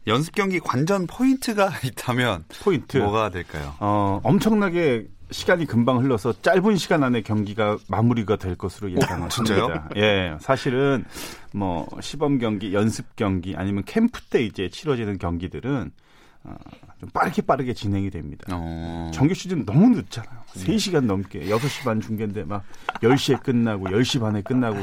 연습 0.08 0.34
경기 0.34 0.58
관전 0.58 1.06
포인트가 1.06 1.70
있다면 1.84 2.44
포인트 2.62 2.96
뭐가 2.98 3.30
될까요? 3.30 3.74
어, 3.78 4.20
엄청나게 4.24 5.06
시간이 5.32 5.66
금방 5.66 5.98
흘러서 5.98 6.34
짧은 6.42 6.76
시간 6.76 7.02
안에 7.02 7.22
경기가 7.22 7.78
마무리가 7.88 8.36
될 8.36 8.54
것으로 8.54 8.92
예상을 8.92 9.22
합니다. 9.22 9.88
예, 9.96 10.36
사실은 10.40 11.04
뭐 11.52 11.88
시범 12.00 12.38
경기, 12.38 12.72
연습 12.74 13.16
경기 13.16 13.54
아니면 13.56 13.82
캠프 13.84 14.20
때 14.22 14.42
이제 14.42 14.68
치러지는 14.68 15.18
경기들은 15.18 15.90
어, 15.90 15.90
좀 17.00 17.08
빠르게 17.10 17.42
빠르게 17.42 17.72
진행이 17.74 18.10
됩니다. 18.10 18.44
어. 18.50 19.10
정규 19.14 19.34
시즌 19.34 19.64
너무 19.64 19.88
늦잖아요. 19.90 20.30
음. 20.56 20.60
3시간 20.60 21.04
넘게 21.04 21.46
6시 21.46 21.84
반 21.84 22.00
중계인데 22.00 22.44
막 22.44 22.62
10시에 23.02 23.42
끝나고 23.42 23.86
10시 23.86 24.20
반에 24.20 24.42
끝나고 24.42 24.76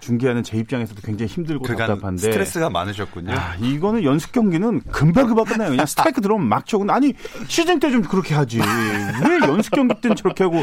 중계하는 0.00 0.42
제 0.42 0.56
입장에서도 0.58 1.00
굉장히 1.02 1.30
힘들고 1.32 1.66
답답한데 1.66 2.22
스트레스가 2.22 2.70
많으셨군요. 2.70 3.32
야, 3.32 3.56
이거는 3.60 4.04
연습 4.04 4.32
경기는 4.32 4.80
금방금방 4.82 5.44
끝나요. 5.44 5.70
그냥 5.70 5.84
스트라이크 5.86 6.20
들어오면 6.20 6.48
막 6.48 6.64
쳐고 6.66 6.90
아니 6.90 7.12
시즌 7.48 7.80
때 7.80 7.90
좀 7.90 8.02
그렇게 8.02 8.34
하지. 8.34 8.58
왜 8.60 9.38
연습 9.48 9.70
경기 9.72 9.94
때는 10.00 10.16
저렇게 10.16 10.44
하고 10.44 10.62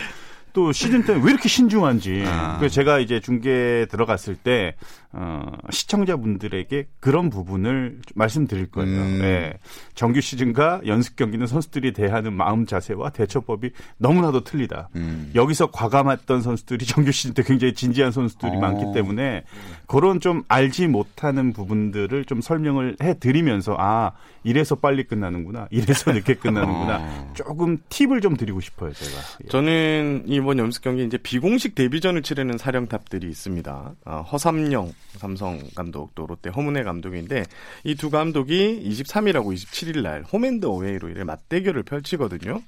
또 0.53 0.71
시즌 0.71 1.03
때는 1.03 1.23
왜 1.23 1.31
이렇게 1.31 1.49
신중한지. 1.49 2.23
아. 2.27 2.57
그래서 2.59 2.73
제가 2.75 2.99
이제 2.99 3.19
중계 3.19 3.87
들어갔을 3.89 4.35
때 4.35 4.75
어, 5.15 5.45
시청자분들에게 5.69 6.87
그런 6.99 7.29
부분을 7.29 7.99
말씀드릴 8.15 8.71
거예요. 8.71 8.99
음. 8.99 9.19
네. 9.21 9.53
정규 9.93 10.21
시즌과 10.21 10.81
연습 10.87 11.15
경기는 11.15 11.45
선수들이 11.45 11.93
대하는 11.93 12.33
마음 12.33 12.65
자세와 12.65 13.11
대처법이 13.11 13.71
너무나도 13.97 14.43
틀리다. 14.43 14.89
음. 14.95 15.31
여기서 15.35 15.69
과감했던 15.71 16.41
선수들이 16.41 16.85
정규 16.85 17.11
시즌 17.11 17.35
때 17.35 17.43
굉장히 17.43 17.73
진지한 17.73 18.11
선수들이 18.11 18.53
오. 18.53 18.57
어. 18.57 18.59
많기 18.59 18.85
때문에 18.93 19.43
그런 19.85 20.19
좀 20.19 20.43
알지 20.47 20.87
못하는 20.87 21.53
부분들을 21.53 22.25
좀 22.25 22.41
설명을 22.41 22.97
해 23.01 23.13
드리면서 23.19 23.75
아, 23.77 24.13
이래서 24.43 24.75
빨리 24.75 25.03
끝나는구나. 25.03 25.67
이래서 25.69 26.11
늦게 26.11 26.35
끝나는구나. 26.35 26.97
어. 26.99 27.31
조금 27.35 27.77
팁을 27.89 28.21
좀 28.21 28.35
드리고 28.35 28.61
싶어요, 28.61 28.91
제가. 28.93 29.21
저는 29.49 30.23
이 30.25 30.39
이번 30.43 30.59
연습 30.59 30.81
경기 30.81 31.05
이제 31.05 31.17
비공식 31.17 31.73
데뷔전을 31.73 32.21
치르는 32.21 32.57
사령탑들이 32.57 33.29
있습니다. 33.29 33.95
어, 34.03 34.25
허삼영 34.29 34.91
삼성 35.15 35.57
감독 35.73 36.13
또 36.15 36.27
롯데 36.27 36.49
허문회 36.49 36.83
감독인데 36.83 37.45
이 37.85 37.95
두 37.95 38.09
감독이 38.09 38.83
23일하고 38.85 39.53
27일 39.53 40.01
날 40.01 40.23
홈앤드 40.23 40.65
어웨이로 40.65 41.07
이래 41.07 41.23
맞대결을 41.23 41.83
펼치거든요. 41.83 42.61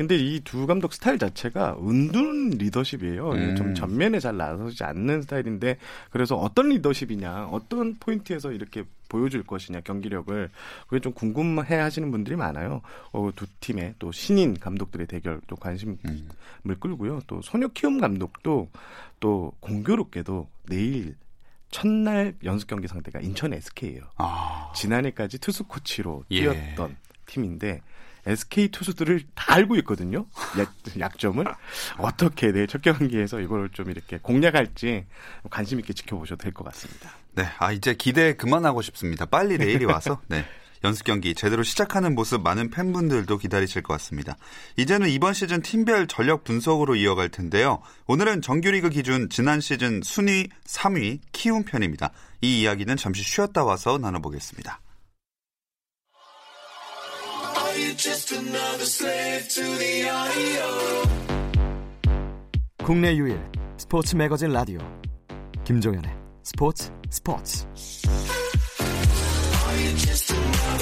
근데 0.00 0.16
이 0.16 0.40
두 0.40 0.66
감독 0.66 0.94
스타일 0.94 1.18
자체가 1.18 1.76
은둔 1.78 2.52
리더십이에요. 2.52 3.32
음. 3.32 3.54
좀 3.54 3.74
전면에 3.74 4.18
잘 4.18 4.34
나서지 4.34 4.82
않는 4.82 5.20
스타일인데 5.20 5.76
그래서 6.10 6.36
어떤 6.36 6.70
리더십이냐, 6.70 7.48
어떤 7.48 7.96
포인트에서 7.96 8.50
이렇게 8.50 8.84
보여줄 9.10 9.42
것이냐 9.42 9.82
경기력을 9.82 10.48
그게 10.88 11.00
좀 11.00 11.12
궁금해 11.12 11.76
하시는 11.76 12.10
분들이 12.10 12.34
많아요. 12.34 12.80
어, 13.12 13.28
두 13.36 13.46
팀의 13.60 13.96
또 13.98 14.10
신인 14.10 14.54
감독들의 14.58 15.06
대결 15.06 15.38
또 15.46 15.54
관심을 15.56 15.98
음. 16.06 16.28
끌고요. 16.80 17.20
또 17.26 17.42
손혁 17.42 17.68
키움 17.68 18.00
감독도 18.00 18.70
또 19.20 19.52
공교롭게도 19.60 20.48
내일 20.70 21.14
첫날 21.70 22.34
연습 22.44 22.68
경기 22.68 22.88
상대가 22.88 23.20
인천 23.20 23.52
SK예요. 23.52 24.04
아. 24.16 24.72
지난해까지 24.74 25.40
투수 25.40 25.64
코치로 25.64 26.24
예. 26.30 26.40
뛰었던 26.40 26.90
예. 26.90 26.96
팀인데 27.26 27.82
SK 28.26 28.68
투수들을 28.68 29.22
다 29.34 29.54
알고 29.54 29.76
있거든요. 29.76 30.26
약, 31.00 31.18
점을 31.18 31.44
어떻게 31.98 32.52
내일 32.52 32.66
첫 32.66 32.82
경기에서 32.82 33.40
이걸 33.40 33.68
좀 33.70 33.90
이렇게 33.90 34.18
공략할지 34.18 35.06
관심 35.50 35.80
있게 35.80 35.92
지켜보셔도 35.92 36.42
될 36.42 36.52
것 36.52 36.64
같습니다. 36.64 37.10
네, 37.34 37.44
아 37.58 37.72
이제 37.72 37.94
기대 37.94 38.34
그만하고 38.34 38.82
싶습니다. 38.82 39.24
빨리 39.26 39.56
내일이 39.58 39.84
와서 39.84 40.20
네. 40.28 40.44
연습 40.82 41.04
경기 41.04 41.34
제대로 41.34 41.62
시작하는 41.62 42.14
모습 42.14 42.40
많은 42.42 42.70
팬분들도 42.70 43.36
기다리실 43.36 43.82
것 43.82 43.92
같습니다. 43.94 44.36
이제는 44.78 45.10
이번 45.10 45.34
시즌 45.34 45.60
팀별 45.60 46.06
전력 46.06 46.42
분석으로 46.42 46.96
이어갈 46.96 47.28
텐데요. 47.28 47.82
오늘은 48.06 48.40
정규리그 48.40 48.88
기준 48.88 49.28
지난 49.28 49.60
시즌 49.60 50.00
순위 50.02 50.48
3위 50.64 51.20
키움 51.32 51.64
편입니다. 51.64 52.12
이 52.40 52.62
이야기는 52.62 52.96
잠시 52.96 53.22
쉬었다 53.22 53.62
와서 53.62 53.98
나눠보겠습니다. 53.98 54.80
국내 62.82 63.14
유일 63.14 63.40
스포츠 63.76 64.16
매거진 64.16 64.50
라디오 64.52 64.80
김종현의 65.64 66.10
스포츠 66.42 66.90
스포츠 67.10 67.66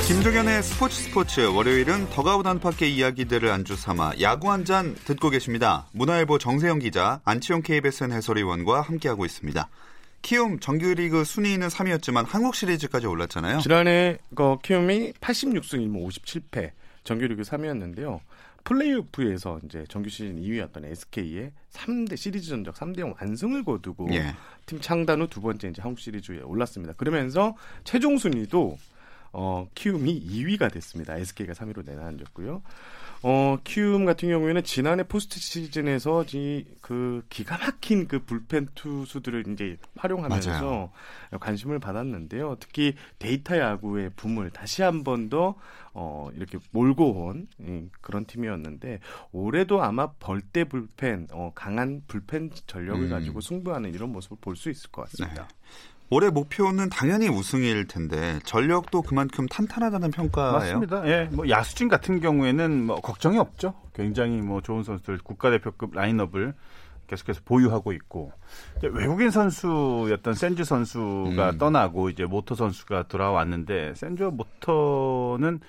김종현의 0.07 0.63
스포츠 0.63 1.03
스포츠 1.03 1.41
월요일은 1.41 2.09
더가우 2.11 2.43
단파의 2.43 2.95
이야기들을 2.95 3.51
안주 3.51 3.77
삼아 3.77 4.13
야구 4.21 4.51
한 4.51 4.65
잔 4.65 4.95
듣고 5.05 5.29
계십니다. 5.31 5.89
문화일보 5.93 6.39
정세영 6.39 6.79
기자 6.79 7.21
안치용 7.25 7.63
KBSN 7.63 8.13
해설위원과 8.13 8.81
함께하고 8.81 9.27
있습니다. 9.27 9.69
키움 10.23 10.59
정규리그 10.59 11.25
순위는 11.25 11.69
3위였지만 11.69 12.25
한국 12.27 12.55
시리즈까지 12.55 13.07
올랐잖아요. 13.07 13.61
지난해 13.61 14.19
그 14.35 14.57
키움이 14.63 15.13
86승 15.21 15.75
1무 15.87 16.09
57패 16.09 16.71
정규리그 17.09 17.43
3위였는데요. 17.43 18.21
플레이오프에서 18.65 19.61
이제 19.65 19.85
정규 19.89 20.11
시즌 20.11 20.37
2위였던 20.37 20.85
SK의 20.85 21.53
3대 21.73 22.17
시리즈 22.19 22.51
전적 22.51 22.75
3대 22.75 22.99
0 22.99 23.15
완승을 23.19 23.65
거두고 23.65 24.09
예. 24.13 24.35
팀 24.67 24.79
창단 24.79 25.23
후 25.23 25.27
두 25.29 25.41
번째 25.41 25.69
이제 25.69 25.81
한국 25.81 26.01
시리즈에 26.01 26.41
올랐습니다. 26.41 26.93
그러면서 26.95 27.57
최종 27.85 28.19
순위도 28.19 28.79
어, 29.33 29.69
키움이 29.75 30.25
2위가 30.27 30.73
됐습니다. 30.73 31.17
SK가 31.17 31.53
3위로 31.53 31.85
내려앉았고요. 31.85 32.63
어, 33.21 33.59
키움 33.65 34.05
같은 34.05 34.29
경우에는 34.29 34.63
지난해 34.63 35.03
포스트 35.03 35.41
시즌에서 35.41 36.25
이, 36.35 36.65
그 36.81 37.25
기가 37.29 37.59
막힌 37.59 38.07
그 38.07 38.21
불펜 38.25 38.69
투수들을 38.77 39.49
이제 39.53 39.77
활용하면서 39.97 40.51
맞아요. 40.51 40.91
관심을 41.41 41.81
받았는데요. 41.81 42.59
특히 42.61 42.95
데이터 43.19 43.59
야구의 43.59 44.11
붐을 44.17 44.51
다시 44.51 44.83
한 44.83 45.03
번 45.03 45.29
더 45.29 45.57
어, 45.95 46.29
이렇게 46.37 46.59
몰고 46.71 47.25
온 47.27 47.49
음, 47.59 47.91
그런 48.01 48.25
팀이었는데 48.25 49.01
올해도 49.33 49.83
아마 49.83 50.13
벌떼 50.13 50.65
불펜, 50.65 51.27
어, 51.33 51.51
강한 51.57 52.03
불펜 52.07 52.51
전력을 52.69 53.03
음. 53.03 53.11
가지고 53.11 53.41
승부하는 53.41 53.93
이런 53.95 54.13
모습을 54.13 54.37
볼 54.41 54.55
수 54.55 54.71
있을 54.71 54.91
것 54.91 55.03
같습니다. 55.11 55.49
네. 55.49 55.55
올해 56.11 56.31
목표는 56.31 56.89
당연히 56.89 57.29
우승일 57.29 57.87
텐데 57.87 58.39
전력도 58.45 59.03
그만큼 59.03 59.47
탄탄하다는 59.47 60.11
평가예요. 60.11 60.53
맞습니다. 60.53 61.07
예, 61.09 61.29
뭐 61.31 61.49
야수진 61.49 61.89
같은 61.89 62.21
경우에는 62.21 62.87
뭐 62.87 63.01
걱정이 63.01 63.39
없죠. 63.39 63.75
굉장히 63.95 64.41
뭐 64.41 64.63
좋은 64.63 64.83
선수들 64.83 65.19
국가대표급 65.19 65.95
라인업을 65.95 66.55
계속해서 67.09 67.41
보유하고 67.45 67.93
있고 67.93 68.33
외국인 68.83 69.31
선수였던 69.31 70.35
샌즈 70.35 70.65
선수가 70.65 71.51
음. 71.51 71.59
떠나고 71.59 72.11
이제 72.11 72.25
모터 72.25 72.55
선수가 72.55 73.05
돌아왔는데 73.09 73.95
샌즈와 73.95 74.31
모터는 74.31 75.61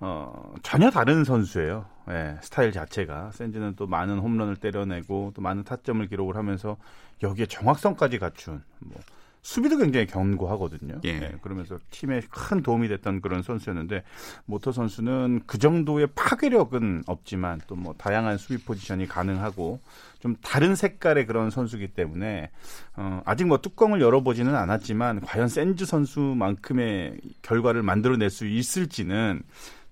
어, 0.00 0.54
전혀 0.62 0.90
다른 0.90 1.24
선수예요. 1.24 1.86
예, 2.10 2.36
스타일 2.40 2.72
자체가 2.72 3.32
샌즈는 3.32 3.74
또 3.76 3.86
많은 3.86 4.18
홈런을 4.18 4.56
때려내고 4.56 5.32
또 5.34 5.42
많은 5.42 5.64
타점을 5.64 6.06
기록을 6.08 6.36
하면서 6.36 6.76
여기에 7.22 7.46
정확성까지 7.46 8.18
갖춘 8.18 8.62
뭐 8.78 8.98
수비도 9.40 9.78
굉장히 9.78 10.06
견고하거든요. 10.06 11.00
예. 11.04 11.18
네, 11.18 11.32
그러면서 11.40 11.78
팀에 11.90 12.20
큰 12.30 12.62
도움이 12.62 12.88
됐던 12.88 13.22
그런 13.22 13.42
선수였는데 13.42 14.02
모터 14.44 14.72
선수는 14.72 15.42
그 15.46 15.56
정도의 15.58 16.08
파괴력은 16.14 17.04
없지만 17.06 17.60
또 17.66 17.78
뭐 17.78 17.94
다양한 17.96 18.38
수비 18.38 18.58
포지션이 18.58 19.06
가능하고 19.06 19.80
좀 20.20 20.36
다른 20.42 20.74
색깔의 20.74 21.26
그런 21.26 21.50
선수기 21.50 21.88
때문에 21.88 22.50
어, 22.96 23.22
아직 23.24 23.44
뭐 23.46 23.58
뚜껑을 23.58 24.00
열어보지는 24.00 24.54
않았지만 24.54 25.20
과연 25.20 25.48
센즈 25.48 25.86
선수만큼의 25.86 27.20
결과를 27.42 27.82
만들어낼 27.82 28.30
수 28.30 28.46
있을지는 28.46 29.42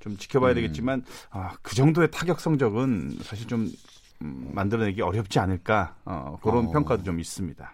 좀 0.01 0.17
지켜봐야 0.17 0.53
음. 0.53 0.55
되겠지만 0.57 1.05
아, 1.31 1.55
그 1.63 1.75
정도의 1.75 2.11
타격 2.11 2.41
성적은 2.41 3.19
사실 3.23 3.47
좀 3.47 3.71
음, 4.23 4.51
만들어내기 4.55 5.03
어렵지 5.03 5.39
않을까 5.39 5.95
어, 6.05 6.39
그런 6.43 6.67
어. 6.67 6.71
평가도 6.71 7.05
좀 7.05 7.21
있습니다. 7.21 7.71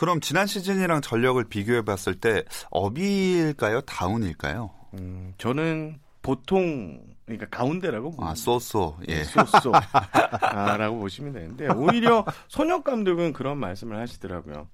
그럼 0.00 0.20
지난 0.20 0.46
시즌이랑 0.46 1.02
전력을 1.02 1.44
비교해 1.44 1.82
봤을 1.82 2.14
때 2.14 2.42
업일까요? 2.70 3.82
다운일까요? 3.82 4.70
음, 4.94 5.34
저는 5.36 5.98
보통 6.22 7.02
그러니까 7.26 7.46
가운데라고 7.50 8.14
아 8.18 8.34
쏘쏘 8.34 8.96
예 9.08 9.22
쏘쏘라고 9.24 11.00
보시면 11.00 11.34
되는데 11.34 11.68
오히려 11.68 12.24
손혁 12.48 12.84
감독은 12.84 13.34
그런 13.34 13.58
말씀을 13.58 13.98
하시더라고요. 13.98 14.68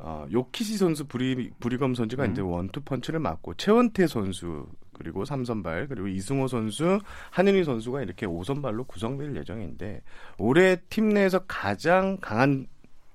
어, 0.00 0.26
요키시 0.32 0.76
선수 0.78 1.06
브리 1.06 1.52
브리검 1.60 1.94
선수가 1.94 2.24
음. 2.24 2.32
이제 2.32 2.42
원투 2.42 2.80
펀치를 2.80 3.20
맞고 3.20 3.54
최원태 3.54 4.08
선수 4.08 4.66
그리고 4.94 5.24
삼선발 5.24 5.86
그리고 5.86 6.08
이승호 6.08 6.48
선수 6.48 6.98
한윤희 7.30 7.62
선수가 7.62 8.02
이렇게 8.02 8.26
오선발로 8.26 8.82
구성될 8.86 9.36
예정인데 9.36 10.02
올해 10.38 10.74
팀 10.90 11.10
내에서 11.10 11.38
가장 11.46 12.18
강한 12.20 12.66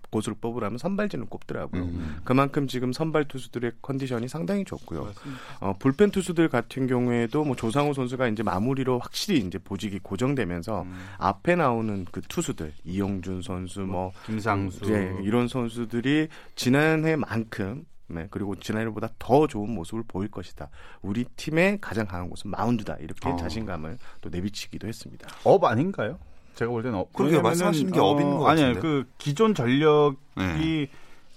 곳으로 0.10 0.36
뽑으라면 0.40 0.78
선발진을 0.78 1.26
꼽더라고요. 1.26 1.84
음. 1.84 2.18
그만큼 2.24 2.68
지금 2.68 2.94
선발 2.94 3.26
투수들의 3.28 3.74
컨디션이 3.82 4.28
상당히 4.28 4.64
좋고요. 4.64 5.12
어, 5.60 5.74
불펜 5.80 6.12
투수들 6.12 6.50
같은 6.50 6.88
경우에도 6.88 7.44
뭐 7.44 7.56
조상우 7.56 7.94
선수가 7.94 8.30
이제 8.30 8.44
마무리로 8.44 9.00
확실히 9.00 9.40
이제 9.40 9.58
보직이 9.58 10.00
고정되면서 10.00 10.84
음. 10.84 10.98
앞에 11.18 11.56
나오는 11.56 12.06
그 12.12 12.22
투수들 12.22 12.74
이영준 12.86 13.42
선수 13.42 13.82
뭐, 13.82 13.88
뭐 13.88 14.12
김상수 14.26 14.86
네, 14.86 15.16
이런 15.24 15.48
선수들이 15.48 16.28
지난해만큼 16.56 17.86
네, 18.10 18.28
그리고 18.32 18.56
지난해보다 18.56 19.10
더 19.20 19.48
좋은 19.48 19.70
모습을 19.72 20.04
보일 20.08 20.32
것이다. 20.32 20.70
우리 21.02 21.26
팀의 21.36 21.80
가장 21.82 22.06
강한 22.08 22.30
곳은 22.30 22.50
마운드다. 22.52 22.98
이렇게 23.02 23.30
어. 23.30 23.36
자신감을 23.36 23.98
또 24.22 24.30
내비치기도 24.30 24.88
했습니다. 24.88 25.28
up 25.44 25.64
아닌가요? 25.66 26.18
제가 26.58 26.72
볼 26.72 26.84
때는 26.84 26.98
up. 26.98 27.14
그렇게 27.14 27.40
말씀하시는 27.40 27.92
게 27.92 28.00
어, 28.00 28.04
up인 28.06 28.30
것 28.32 28.40
같은데. 28.40 28.64
아니요, 28.70 28.82
그 28.82 29.06
기존 29.18 29.54
전력이 29.54 30.18
네. 30.36 30.90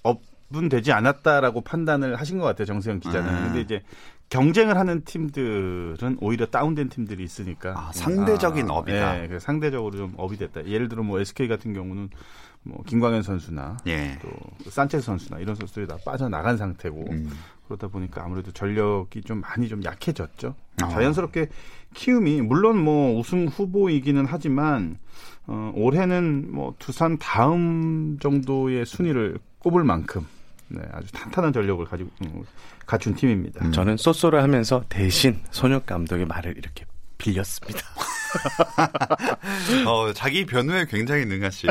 업은 0.02 0.68
되지 0.68 0.92
않았다라고 0.92 1.60
판단을 1.60 2.16
하신 2.16 2.38
것 2.38 2.46
같아요, 2.46 2.64
정세영 2.64 3.00
기자는. 3.00 3.32
네. 3.32 3.40
근데 3.42 3.60
이제 3.60 3.82
경쟁을 4.30 4.78
하는 4.78 5.04
팀들은 5.04 6.18
오히려 6.20 6.46
다운된 6.46 6.88
팀들이 6.88 7.22
있으니까 7.22 7.74
아, 7.76 7.92
상대적인 7.92 8.70
아, 8.70 8.74
업이다. 8.74 9.26
네, 9.26 9.38
상대적으로 9.38 9.96
좀 9.96 10.14
업이 10.16 10.36
됐다. 10.38 10.66
예를 10.66 10.88
들어 10.88 11.02
뭐 11.02 11.20
SK 11.20 11.48
같은 11.48 11.74
경우는 11.74 12.10
뭐 12.62 12.82
김광현 12.86 13.22
선수나 13.22 13.78
예. 13.86 14.18
또 14.20 14.70
산체스 14.70 15.06
선수나 15.06 15.38
이런 15.38 15.54
선수들이 15.54 15.86
다 15.86 15.96
빠져나간 16.04 16.56
상태고 16.56 17.06
음. 17.10 17.30
그러다 17.66 17.88
보니까 17.88 18.24
아무래도 18.24 18.52
전력이 18.52 19.22
좀 19.22 19.40
많이 19.40 19.68
좀 19.68 19.82
약해졌죠. 19.82 20.54
어. 20.82 20.88
자연스럽게 20.88 21.48
키움이 21.94 22.42
물론 22.42 22.78
뭐 22.78 23.18
우승 23.18 23.46
후보이기는 23.46 24.26
하지만 24.26 24.98
어, 25.46 25.72
올해는 25.74 26.52
뭐 26.52 26.74
두산 26.78 27.18
다음 27.18 28.18
정도의 28.18 28.84
순위를 28.84 29.38
꼽을 29.58 29.84
만큼 29.84 30.26
네, 30.68 30.80
아주 30.92 31.10
탄탄한 31.12 31.52
전력을 31.52 31.84
가지고 31.84 32.10
음, 32.24 32.44
갖춘 32.86 33.14
팀입니다. 33.14 33.64
음. 33.64 33.72
저는 33.72 33.96
쏘쏘를 33.96 34.42
하면서 34.42 34.84
대신 34.88 35.40
손혁 35.50 35.86
감독의 35.86 36.26
말을 36.26 36.56
이렇게 36.56 36.84
빌렸습니다. 37.20 37.80
어, 39.86 40.12
자기 40.12 40.46
변호에 40.46 40.86
굉장히 40.86 41.24
능하신 41.26 41.70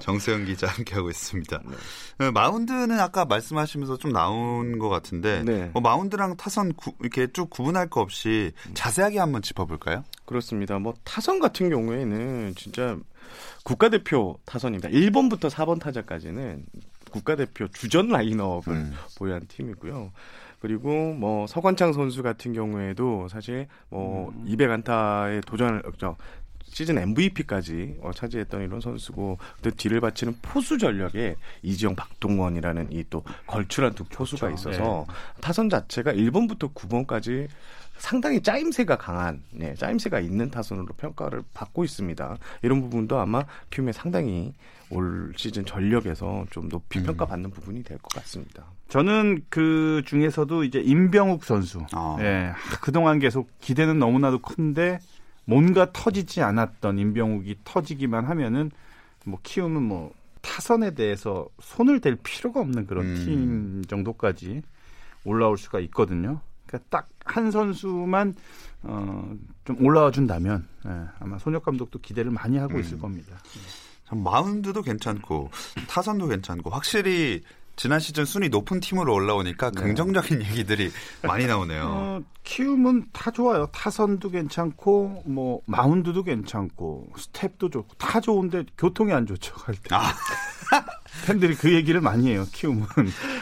정세영 0.00 0.46
기자 0.46 0.66
함께하고 0.66 1.10
있습니다. 1.10 1.62
네. 1.64 2.26
어, 2.26 2.30
마운드는 2.32 2.98
아까 2.98 3.24
말씀하시면서 3.24 3.98
좀 3.98 4.12
나온 4.12 4.78
것 4.78 4.88
같은데 4.88 5.42
네. 5.44 5.70
뭐 5.72 5.80
마운드랑 5.82 6.36
타선 6.36 6.72
구, 6.74 6.92
이렇게 7.00 7.28
쭉 7.32 7.48
구분할 7.50 7.88
거 7.88 8.00
없이 8.00 8.52
자세하게 8.74 9.18
한번 9.18 9.42
짚어볼까요? 9.42 10.04
그렇습니다. 10.24 10.78
뭐 10.78 10.94
타선 11.04 11.40
같은 11.40 11.70
경우에는 11.70 12.54
진짜 12.56 12.96
국가대표 13.64 14.38
타선입니다. 14.44 14.88
1번부터 14.88 15.50
4번 15.50 15.80
타자까지는 15.80 16.64
국가대표 17.10 17.68
주전 17.68 18.08
라인업을 18.08 18.72
음. 18.72 18.94
보유한 19.16 19.46
팀이고요. 19.48 20.12
그리고 20.60 21.14
뭐 21.14 21.46
서건창 21.46 21.92
선수 21.92 22.22
같은 22.22 22.52
경우에도 22.52 23.28
사실 23.28 23.68
뭐 23.90 24.30
음. 24.30 24.44
200안타에 24.46 25.44
도전을 25.46 25.82
저 25.98 26.16
시즌 26.64 26.98
MVP까지 26.98 27.96
어, 28.02 28.10
차지했던 28.12 28.62
이런 28.62 28.80
선수고 28.80 29.38
또 29.62 29.70
뒤를 29.70 30.00
바치는 30.00 30.36
포수 30.42 30.76
전력에 30.78 31.36
이지영, 31.62 31.96
박동원이라는 31.96 32.92
이 32.92 33.04
또 33.08 33.22
걸출한 33.46 33.94
두 33.94 34.04
포수가 34.04 34.48
그렇죠. 34.48 34.70
있어서 34.70 35.06
네. 35.08 35.14
타선 35.40 35.70
자체가 35.70 36.12
1번부터 36.12 36.74
9번까지 36.74 37.48
상당히 37.96 38.42
짜임새가 38.42 38.96
강한, 38.98 39.42
네, 39.50 39.74
짜임새가 39.74 40.20
있는 40.20 40.50
타선으로 40.50 40.88
평가를 40.98 41.42
받고 41.54 41.84
있습니다. 41.84 42.36
이런 42.62 42.80
부분도 42.82 43.18
아마 43.18 43.44
큐에 43.72 43.90
상당히 43.92 44.52
올 44.90 45.32
시즌 45.36 45.64
전력에서 45.64 46.44
좀 46.50 46.68
높이 46.68 46.98
음. 47.00 47.04
평가받는 47.06 47.50
부분이 47.50 47.82
될 47.82 47.98
것 47.98 48.08
같습니다. 48.20 48.66
저는 48.88 49.42
그 49.48 50.02
중에서도 50.06 50.64
이제 50.64 50.80
임병욱 50.80 51.44
선수, 51.44 51.84
아. 51.92 52.16
예, 52.20 52.52
그동안 52.82 53.18
계속 53.18 53.50
기대는 53.60 53.98
너무나도 53.98 54.40
큰데 54.40 54.98
뭔가 55.44 55.92
터지지 55.92 56.42
않았던 56.42 56.98
임병욱이 56.98 57.56
터지기만 57.64 58.24
하면은 58.24 58.70
뭐 59.24 59.38
키우면 59.42 59.82
뭐 59.82 60.12
타선에 60.40 60.94
대해서 60.94 61.48
손을 61.60 62.00
댈 62.00 62.16
필요가 62.16 62.60
없는 62.60 62.86
그런 62.86 63.06
음. 63.06 63.24
팀 63.24 63.84
정도까지 63.84 64.62
올라올 65.24 65.58
수가 65.58 65.80
있거든요. 65.80 66.40
그러니까 66.66 66.88
딱 66.90 67.08
한 67.28 67.50
선수만 67.50 68.34
어, 68.82 69.34
좀 69.64 69.84
올라와 69.84 70.10
준다면 70.10 70.66
예, 70.86 70.90
아마 71.20 71.38
손혁 71.38 71.64
감독도 71.64 72.00
기대를 72.00 72.30
많이 72.30 72.56
하고 72.58 72.74
음. 72.74 72.80
있을 72.80 72.98
겁니다. 72.98 73.36
마운드도 74.10 74.82
괜찮고 74.82 75.50
타선도 75.88 76.28
괜찮고 76.28 76.70
확실히 76.70 77.42
지난 77.78 78.00
시즌 78.00 78.24
순위 78.24 78.48
높은 78.48 78.80
팀으로 78.80 79.14
올라오니까 79.14 79.70
네. 79.70 79.80
긍정적인 79.80 80.42
얘기들이 80.50 80.90
많이 81.22 81.46
나오네요. 81.46 81.84
어, 81.86 82.20
키움은 82.42 83.06
다 83.12 83.30
좋아요. 83.30 83.66
타선도 83.66 84.30
괜찮고 84.30 85.22
뭐 85.26 85.60
마운드도 85.66 86.24
괜찮고 86.24 87.10
스태프도 87.16 87.70
좋고 87.70 87.94
다 87.96 88.20
좋은데 88.20 88.64
교통이 88.76 89.12
안 89.12 89.26
좋죠 89.26 89.54
갈 89.54 89.76
때. 89.76 89.94
아. 89.94 90.12
팬들이 91.24 91.54
그 91.54 91.72
얘기를 91.72 92.00
많이 92.00 92.30
해요. 92.30 92.44
키움은 92.52 92.84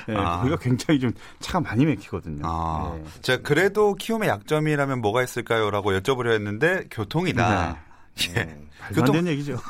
네, 0.06 0.14
아. 0.14 0.42
그가 0.42 0.58
굉장히 0.58 1.00
좀 1.00 1.12
차가 1.40 1.60
많이 1.60 1.86
막히거든요. 1.86 2.42
아. 2.44 2.94
네. 2.94 3.04
제가 3.22 3.42
그래도 3.42 3.94
키움의 3.94 4.28
약점이라면 4.28 5.00
뭐가 5.00 5.22
있을까요?라고 5.22 5.92
여쭤보려 5.92 6.32
했는데 6.32 6.84
교통이다. 6.90 7.78
네. 8.14 8.34
예. 8.36 8.58
교통 8.94 9.26
얘기죠. 9.26 9.58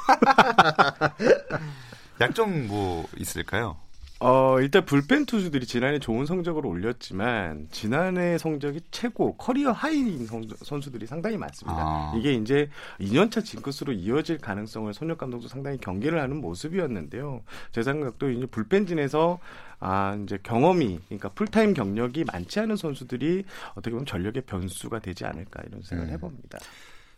약점 2.21 2.67
뭐 2.67 3.07
있을까요? 3.17 3.77
어, 4.19 4.59
일단 4.61 4.85
불펜 4.87 5.27
투수들이 5.27 5.67
지난해 5.67 5.99
좋은 5.99 6.25
성적을 6.25 6.65
올렸지만 6.65 7.69
지난해 7.71 8.39
성적이 8.39 8.81
최고 8.91 9.37
커리어 9.37 9.73
하이인 9.73 10.27
선수들이 10.27 11.07
상당히 11.07 11.37
많습니다. 11.37 11.79
아. 11.79 12.15
이게 12.17 12.33
이제 12.33 12.71
2년차 12.99 13.45
징크스로 13.45 13.93
이어질 13.93 14.39
가능성을 14.39 14.93
손혁 14.95 15.19
감독도 15.19 15.49
상당히 15.49 15.77
경계를 15.79 16.21
하는 16.21 16.41
모습이었는데요. 16.41 17.43
제 17.73 17.83
생각도 17.83 18.31
이제 18.31 18.47
불펜진에서 18.47 19.39
아, 19.79 20.19
이제 20.25 20.39
경험이, 20.43 21.01
그러니까 21.07 21.29
풀타임 21.31 21.75
경력이 21.75 22.25
많지 22.25 22.61
않은 22.61 22.77
선수들이 22.77 23.45
어떻게 23.73 23.91
보면 23.91 24.07
전력의 24.07 24.45
변수가 24.47 25.01
되지 25.01 25.27
않을까 25.27 25.63
이런 25.67 25.83
생각을 25.83 26.11
음. 26.11 26.15
해봅니다. 26.15 26.59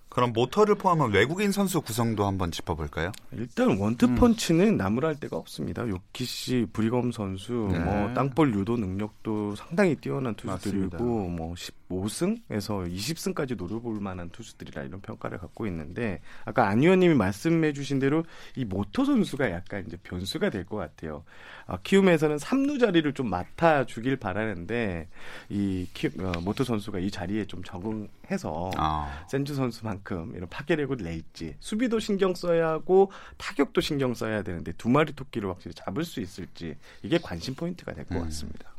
그럼 0.09 0.33
모터를 0.33 0.75
포함한 0.75 1.12
외국인 1.12 1.53
선수 1.53 1.81
구성도 1.81 2.27
한번 2.27 2.51
짚어볼까요? 2.51 3.12
일단 3.33 3.79
원투펀치는 3.79 4.66
음. 4.66 4.77
나무랄 4.77 5.21
데가 5.21 5.37
없습니다. 5.37 5.87
요키시, 5.87 6.68
브리검 6.73 7.12
선수, 7.12 7.68
네. 7.71 7.79
뭐 7.79 8.12
땅볼 8.14 8.55
유도 8.55 8.77
능력도 8.77 9.55
상당히 9.57 9.94
뛰어난 9.97 10.35
투수들이고, 10.35 11.29
맞습 11.29 11.75
니다. 11.88 11.94
뭐 11.94 12.05
15승에서 12.05 12.92
20승까지 12.92 13.57
노려볼 13.57 14.01
만한 14.01 14.31
투수들이라 14.31 14.83
이런 14.83 15.01
평가를 15.01 15.38
갖고 15.38 15.66
있는데, 15.66 16.20
아까 16.44 16.68
안 16.68 16.81
위원님이 16.81 17.14
말씀해주신 17.14 17.98
대로 17.98 18.24
이 18.57 18.64
모터 18.64 19.05
선수가 19.05 19.51
약간 19.51 19.85
이제 19.87 19.96
변수가 20.03 20.51
될 20.51 20.64
것 20.68 20.77
같아요. 20.77 21.24
아, 21.66 21.79
키움에서는 21.83 22.37
3루 22.37 22.79
자리를 22.79 23.11
좀 23.14 23.31
맡아주길 23.31 24.16
바라는데, 24.16 25.09
이 25.48 25.88
키, 25.94 26.09
어, 26.20 26.33
모터 26.42 26.64
선수가 26.64 26.98
이 26.98 27.11
자리에 27.11 27.46
좀 27.46 27.62
적응해서 27.62 28.70
아. 28.77 29.24
샌즈 29.29 29.55
선수만큼 29.55 29.98
만큼 29.98 30.33
이런 30.37 30.48
파괴력을 30.48 30.96
낼지 30.98 31.57
수비도 31.61 31.98
신경 31.98 32.35
써야 32.35 32.68
하고 32.68 33.11
타격도 33.37 33.81
신경 33.81 34.14
써야 34.14 34.42
되는데 34.42 34.72
두 34.72 34.88
마리 34.88 35.12
토끼를 35.12 35.48
확실히 35.48 35.74
잡을 35.74 36.05
수 36.05 36.20
있을지 36.20 36.77
이게 37.03 37.18
관심 37.18 37.55
포인트가 37.55 37.92
될것 37.94 38.18
음. 38.18 38.24
같습니다. 38.24 38.70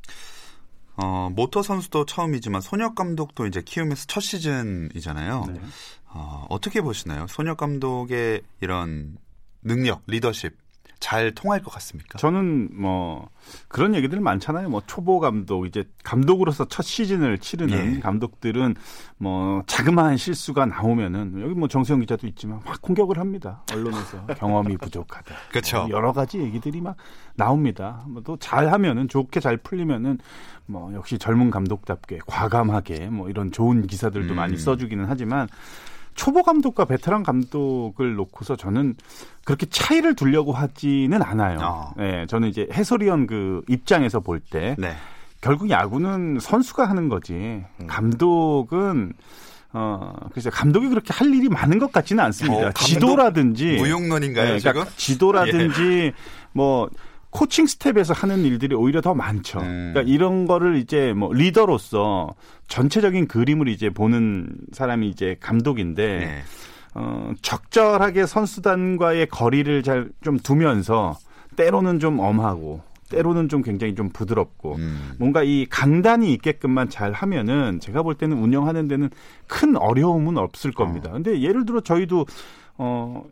어, 1.02 1.30
모터 1.34 1.64
선수도 1.64 2.06
처음이지만 2.06 2.62
손혁 2.62 2.96
감독도 2.96 3.48
이제 3.48 3.62
키움에서 3.62 4.06
첫 4.08 4.20
시즌이잖아요. 4.20 5.46
네. 5.48 5.62
어, 6.08 6.46
어떻게 6.50 6.82
보시나요? 6.82 7.28
손혁 7.28 7.58
감독의 7.58 8.42
이런 8.62 9.18
능력, 9.62 10.02
리더십 10.08 10.58
잘 11.00 11.34
통할 11.34 11.62
것 11.62 11.74
같습니까? 11.74 12.18
저는 12.18 12.70
뭐 12.74 13.30
그런 13.68 13.96
얘기들 13.96 14.20
많잖아요. 14.22 14.70
뭐 14.70 14.82
초보 14.88 15.20
감독 15.20 15.66
이제 15.66 15.84
감독으로서 16.04 16.66
첫 16.66 16.84
시즌을 16.84 17.40
치르는 17.40 17.96
예. 17.96 18.00
감독들은 18.00 18.76
뭐 19.18 19.64
자그마한 19.68 20.18
실수가 20.18 20.66
나오면은 20.66 21.42
여기 21.42 21.54
뭐 21.56 21.68
정세영 21.68 22.00
기자도 22.02 22.28
있지만 22.28 22.62
확 22.64 22.82
공격을 22.82 23.18
합니다. 23.18 23.64
언론에서 23.72 24.26
경험이 24.38 24.78
부족하다. 24.78 25.36
그렇죠. 25.50 25.82
뭐 25.82 25.90
여러 25.90 26.14
가지 26.14 26.40
얘기들이 26.40 26.80
막 26.80 26.96
나옵니다. 27.36 28.04
뭐 28.08 28.22
또 28.30 28.38
잘하면은 28.38 29.08
좋게 29.08 29.40
잘 29.40 29.58
풀리면은 29.58 30.20
뭐 30.68 30.94
역시 30.94 31.18
젊은 31.18 31.50
감독답게 31.50 32.20
과감하게 32.28 33.10
뭐 33.10 33.28
이런 33.28 33.52
좋은 33.52 33.88
기사들도 33.88 34.34
음. 34.34 34.36
많이 34.36 34.56
써주기는 34.56 35.06
하지만 35.08 35.48
초보 36.20 36.44
감독과 36.44 36.84
베테랑 36.84 37.24
감독을 37.24 38.16
놓고서 38.16 38.58
저는 38.58 38.96
그렇게 39.46 39.66
차이를 39.68 40.16
두려고 40.16 40.52
하지는 40.52 41.22
않아요. 41.22 41.60
어. 41.62 41.94
네, 41.96 42.26
저는 42.26 42.50
이제 42.50 42.68
해설위원 42.74 43.26
그 43.26 43.62
입장에서 43.70 44.20
볼때 44.20 44.76
네. 44.78 44.96
결국 45.40 45.70
야구는 45.70 46.40
선수가 46.42 46.90
하는 46.90 47.08
거지 47.08 47.34
음. 47.34 47.88
감독은 47.88 49.14
어, 49.72 50.14
그래서 50.32 50.50
감독이 50.50 50.90
그렇게 50.90 51.14
할 51.14 51.34
일이 51.34 51.48
많은 51.48 51.80
것 51.80 51.94
같지는 51.94 52.22
않습니다. 52.26 52.68
어, 52.68 52.72
지도라든지 52.74 53.78
무용론인가요, 53.78 54.56
네, 54.56 54.60
그러니까 54.60 54.92
지도라든지 54.98 55.82
예. 56.08 56.14
뭐 56.52 56.90
코칭 57.32 57.68
스텝에서 57.68 58.14
하는 58.14 58.40
일들이 58.40 58.76
오히려 58.76 59.02
더 59.02 59.14
많죠. 59.14 59.60
음. 59.60 59.92
그러니까 59.94 60.02
이런 60.14 60.48
거를 60.48 60.78
이제 60.78 61.14
뭐 61.14 61.32
리더로서 61.34 62.34
전체적인 62.68 63.28
그림을 63.28 63.68
이제 63.68 63.90
보는 63.90 64.50
사람이 64.72 65.08
이제 65.10 65.36
감독인데 65.40 66.20
네. 66.20 66.42
어, 66.96 67.32
적절하게 67.42 68.26
선수단과의 68.26 69.28
거리를 69.28 69.84
잘 69.84 70.10
좀 70.24 70.40
두면서 70.40 71.18
때로는 71.56 72.00
좀 72.00 72.20
엄하고 72.20 72.82
때로는 73.10 73.50
좀 73.50 73.62
굉장히 73.64 73.96
좀 73.96 74.10
부드럽고 74.10 74.76
음. 74.76 75.14
뭔가 75.18 75.42
이 75.44 75.66
강단이 75.70 76.32
있게끔만 76.34 76.90
잘 76.90 77.12
하면은 77.12 77.80
제가 77.80 78.04
볼 78.04 78.16
때는 78.16 78.38
운영하는 78.38 78.88
데는 78.88 79.10
큰 79.48 79.76
어려움은 79.76 80.38
없을 80.38 80.72
겁니다. 80.72 81.10
어. 81.10 81.14
근데 81.14 81.42
예를 81.42 81.66
들어 81.66 81.82
저희도 81.82 82.26
어 82.78 83.24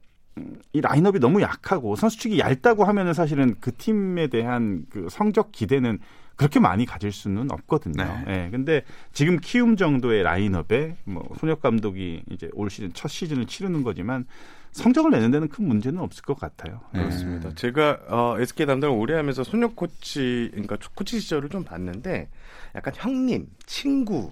이 0.74 0.82
라인업이 0.82 1.20
너무 1.20 1.42
약하고 1.42 1.96
선수 1.96 2.20
측이 2.20 2.40
얇다고 2.40 2.84
하면은 2.86 3.14
사실은 3.14 3.56
그 3.60 3.76
팀에 3.76 4.28
대한 4.28 4.86
그 4.90 5.08
성적 5.10 5.52
기대는 5.52 6.00
그렇게 6.36 6.60
많이 6.60 6.86
가질 6.86 7.12
수는 7.12 7.52
없거든요. 7.52 8.04
네. 8.04 8.24
네. 8.26 8.50
근데 8.52 8.84
지금 9.12 9.40
키움 9.42 9.76
정도의 9.76 10.24
라인업에 10.24 10.96
뭐 11.04 11.28
손혁 11.40 11.62
감독이 11.62 12.22
이제 12.30 12.50
올 12.54 12.70
시즌 12.70 12.94
첫 12.94 13.08
시즌을 13.08 13.48
치르는 13.48 13.84
거지만 13.84 14.26
성적을 14.72 15.10
내는 15.10 15.32
데는 15.32 15.48
큰 15.48 15.68
문제는 15.68 16.00
없을 16.00 16.24
것 16.24 16.40
같아요. 16.40 16.82
네. 16.94 17.00
그렇습니다. 17.00 17.54
제가 17.56 18.00
어, 18.10 18.36
SK 18.40 18.68
담당을 18.68 18.96
오래 18.96 19.16
하면서 19.16 19.44
손혁 19.44 19.76
코치, 19.76 20.50
그러니까 20.52 20.78
코치 20.94 21.20
시절을 21.20 21.50
좀 21.50 21.64
봤는데 21.64 22.30
약간 22.76 22.94
형님, 22.96 23.48
친구 23.66 24.30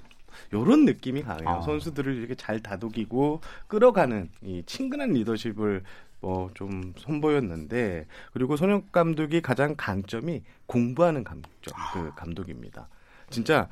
요런 0.53 0.85
느낌이 0.85 1.23
강해요. 1.23 1.49
아. 1.49 1.61
선수들을 1.61 2.15
이렇게 2.15 2.35
잘 2.35 2.59
다독이고 2.59 3.41
끌어가는 3.67 4.29
이 4.41 4.63
친근한 4.65 5.13
리더십을 5.13 5.83
뭐좀 6.21 6.93
선보였는데 6.97 8.07
그리고 8.33 8.55
손혁 8.57 8.91
감독이 8.91 9.41
가장 9.41 9.75
강점이 9.77 10.43
공부하는 10.65 11.23
감독 11.23 11.51
그 11.93 11.99
아. 11.99 12.15
감독입니다. 12.15 12.87
진짜 13.29 13.69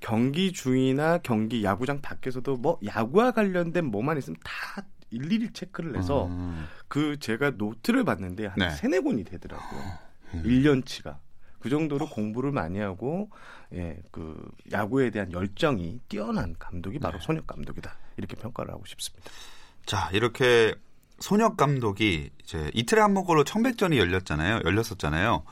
경기 0.00 0.52
중이나 0.52 1.18
경기 1.18 1.62
야구장 1.62 2.00
밖에서도 2.00 2.56
뭐 2.56 2.78
야구와 2.84 3.30
관련된 3.30 3.84
뭐만 3.86 4.18
있으면 4.18 4.36
다 4.44 4.84
일일이 5.10 5.52
체크를 5.52 5.96
해서 5.96 6.26
음. 6.26 6.66
그 6.88 7.18
제가 7.18 7.50
노트를 7.50 8.04
봤는데 8.04 8.46
한 8.46 8.58
네. 8.58 8.70
세네 8.70 9.00
권이 9.00 9.24
되더라고요. 9.24 9.80
음. 10.34 10.42
1년치가. 10.44 11.16
그 11.62 11.70
정도로 11.70 12.08
공부를 12.08 12.50
많이 12.50 12.80
하고 12.80 13.30
예, 13.72 13.96
그 14.10 14.50
야구에 14.72 15.10
대한 15.10 15.32
열정이 15.32 16.00
뛰어난 16.08 16.54
감독이 16.58 16.98
바로 16.98 17.18
네. 17.18 17.24
손혁 17.24 17.46
감독이다. 17.46 17.96
이렇게 18.16 18.36
평가를 18.36 18.72
하고 18.72 18.84
싶습니다. 18.84 19.30
자, 19.86 20.10
이렇게 20.12 20.74
손혁 21.20 21.56
감독이 21.56 22.30
이제 22.42 22.70
이틀에 22.74 23.00
한 23.00 23.14
번꼴로 23.14 23.44
청백전이 23.44 23.96
열렸잖아요. 23.96 24.62
열렸었잖아요. 24.64 25.44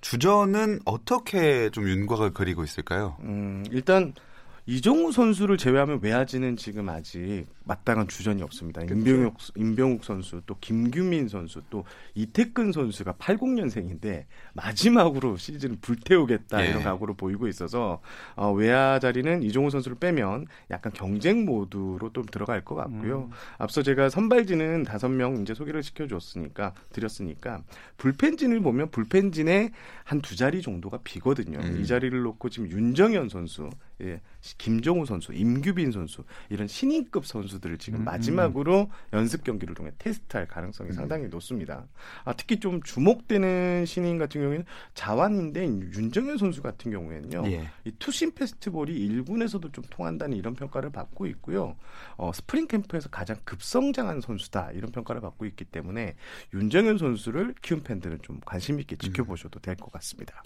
주전은 0.00 0.80
어떻게 0.86 1.70
좀 1.70 1.86
윤곽을 1.86 2.32
그리고 2.32 2.64
있을까요? 2.64 3.16
음, 3.20 3.64
일단 3.70 4.14
이종우 4.68 5.12
선수를 5.12 5.56
제외하면 5.56 6.00
외야지는 6.02 6.58
지금 6.58 6.90
아직 6.90 7.46
마땅한 7.64 8.06
주전이 8.06 8.42
없습니다. 8.42 8.82
임병욱, 8.82 9.38
임병욱 9.56 10.04
선수, 10.04 10.42
또 10.44 10.56
김규민 10.60 11.26
선수, 11.28 11.62
또 11.70 11.84
이태근 12.14 12.72
선수가 12.72 13.14
80년생인데 13.14 14.26
마지막으로 14.52 15.38
시즌을 15.38 15.78
불태우겠다 15.80 16.66
예. 16.66 16.68
이런 16.68 16.82
각오로 16.82 17.14
보이고 17.14 17.48
있어서 17.48 18.02
어, 18.36 18.52
외야 18.52 18.98
자리는 18.98 19.42
이종우 19.42 19.70
선수를 19.70 19.96
빼면 19.96 20.44
약간 20.70 20.92
경쟁 20.92 21.46
모드로 21.46 22.10
좀 22.12 22.26
들어갈 22.26 22.62
것 22.62 22.74
같고요. 22.74 23.30
앞서 23.56 23.82
제가 23.82 24.10
선발진은 24.10 24.82
다섯 24.82 25.08
명 25.08 25.40
이제 25.40 25.54
소개를 25.54 25.82
시켜줬으니까 25.82 26.74
드렸으니까 26.92 27.62
불펜진을 27.96 28.60
보면 28.60 28.90
불펜진에 28.90 29.70
한두 30.04 30.36
자리 30.36 30.60
정도가 30.60 30.98
비거든요. 31.04 31.58
음. 31.58 31.80
이 31.80 31.86
자리를 31.86 32.20
놓고 32.20 32.50
지금 32.50 32.70
윤정현 32.70 33.30
선수, 33.30 33.70
예, 34.02 34.20
김종우 34.58 35.06
선수, 35.06 35.32
임규빈 35.32 35.90
선수 35.90 36.22
이런 36.50 36.68
신인급 36.68 37.26
선수들을 37.26 37.78
지금 37.78 38.00
음. 38.00 38.04
마지막으로 38.04 38.90
연습 39.12 39.42
경기를 39.42 39.74
통해 39.74 39.90
테스트할 39.98 40.46
가능성이 40.46 40.92
상당히 40.92 41.26
높습니다. 41.28 41.86
아, 42.24 42.32
특히 42.34 42.60
좀 42.60 42.82
주목되는 42.82 43.86
신인 43.86 44.18
같은 44.18 44.40
경우에는 44.42 44.64
자완인데 44.94 45.64
윤정현 45.66 46.36
선수 46.38 46.62
같은 46.62 46.90
경우에는요. 46.92 47.44
예. 47.46 47.68
이 47.84 47.92
투심 47.98 48.32
페스티벌이 48.32 49.08
1군에서도 49.08 49.72
좀 49.72 49.84
통한다는 49.90 50.36
이런 50.36 50.54
평가를 50.54 50.90
받고 50.90 51.26
있고요. 51.26 51.76
어, 52.16 52.30
스프링 52.32 52.66
캠프에서 52.68 53.08
가장 53.08 53.36
급성장한 53.44 54.20
선수다 54.20 54.72
이런 54.72 54.92
평가를 54.92 55.20
받고 55.20 55.46
있기 55.46 55.64
때문에 55.64 56.14
윤정현 56.54 56.98
선수를 56.98 57.54
키운 57.62 57.82
팬들은 57.82 58.18
좀 58.22 58.40
관심 58.44 58.78
있게 58.80 58.96
지켜보셔도 58.96 59.60
될 59.60 59.78
것 59.78 59.92
같습니다. 59.92 60.42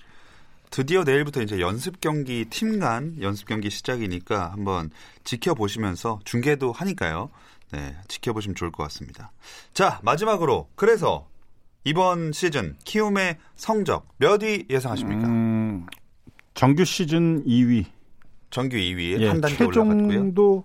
드디어 0.72 1.04
내일부터 1.04 1.42
이제 1.42 1.60
연습 1.60 2.00
경기 2.00 2.46
팀 2.46 2.80
간 2.80 3.14
연습 3.20 3.46
경기 3.46 3.68
시작이니까 3.70 4.52
한번 4.52 4.90
지켜보시면서 5.24 6.20
중계도 6.24 6.72
하니까요. 6.72 7.28
네, 7.72 7.94
지켜보시면 8.08 8.54
좋을 8.54 8.72
것 8.72 8.82
같습니다. 8.84 9.30
자, 9.74 10.00
마지막으로 10.02 10.68
그래서 10.74 11.28
이번 11.84 12.32
시즌 12.32 12.76
키움의 12.84 13.36
성적 13.54 14.08
몇 14.16 14.42
위 14.42 14.64
예상하십니까? 14.70 15.26
음, 15.28 15.86
정규 16.54 16.84
시즌 16.84 17.44
2위. 17.44 17.84
정규 18.50 18.76
2위 18.76 19.20
예, 19.20 19.28
한 19.28 19.40
단계 19.40 19.64
올라갔고요. 19.64 20.08
최종도 20.08 20.64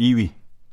2위. 0.00 0.30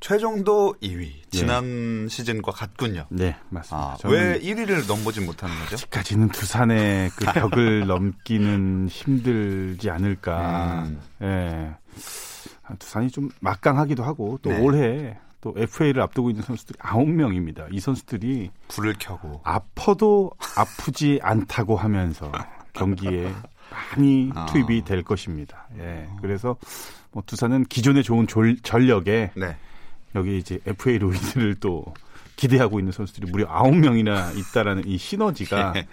최종도 0.08 0.76
2위. 0.82 1.14
지난 1.32 2.08
시즌과 2.10 2.52
같군요. 2.52 3.06
네, 3.08 3.38
맞습니다. 3.50 3.88
아, 4.04 4.10
왜 4.10 4.38
1위를 4.38 4.86
넘보진 4.86 5.26
못하는 5.26 5.56
거죠? 5.60 5.76
아직까지는 5.76 6.28
두산의 6.28 7.10
그 7.16 7.24
벽을 7.24 7.88
넘기는 7.88 8.90
힘들지 8.90 9.90
않을까. 9.90 10.84
음. 10.88 11.00
예. 11.22 11.74
아, 12.64 12.76
두산이 12.78 13.12
좀 13.12 13.30
막강하기도 13.40 14.04
하고 14.04 14.38
또 14.42 14.50
네. 14.50 14.60
올해 14.60 15.18
또 15.40 15.54
FA를 15.56 16.02
앞두고 16.02 16.32
있는 16.32 16.44
선수들이 16.44 16.80
9명입니다. 16.80 17.68
이 17.72 17.80
선수들이 17.80 18.52
불을 18.68 18.96
켜고 19.00 19.40
아파도 19.46 20.32
아프지 20.58 21.22
않다고 21.24 21.78
하면서 21.78 22.30
경기에 22.74 23.34
많이 23.72 24.32
아. 24.36 24.48
투입이 24.48 24.84
될 24.84 25.02
것입니다. 25.04 25.70
예. 25.80 26.10
그래서 26.22 26.58
뭐 27.14 27.24
두산은 27.26 27.64
기존의 27.68 28.04
좋은 28.04 28.28
졸- 28.28 28.60
전력에 28.64 29.32
네. 29.38 29.56
여기 30.16 30.38
이제 30.38 30.60
FA 30.66 30.98
로이드를 30.98 31.56
또 31.56 31.86
기대하고 32.36 32.80
있는 32.80 32.92
선수들이 32.92 33.32
무려 33.32 33.48
9명이나 33.48 34.38
있다라는 34.38 34.88
이 34.88 34.98
시너지가 34.98 35.74
예. 35.78 35.88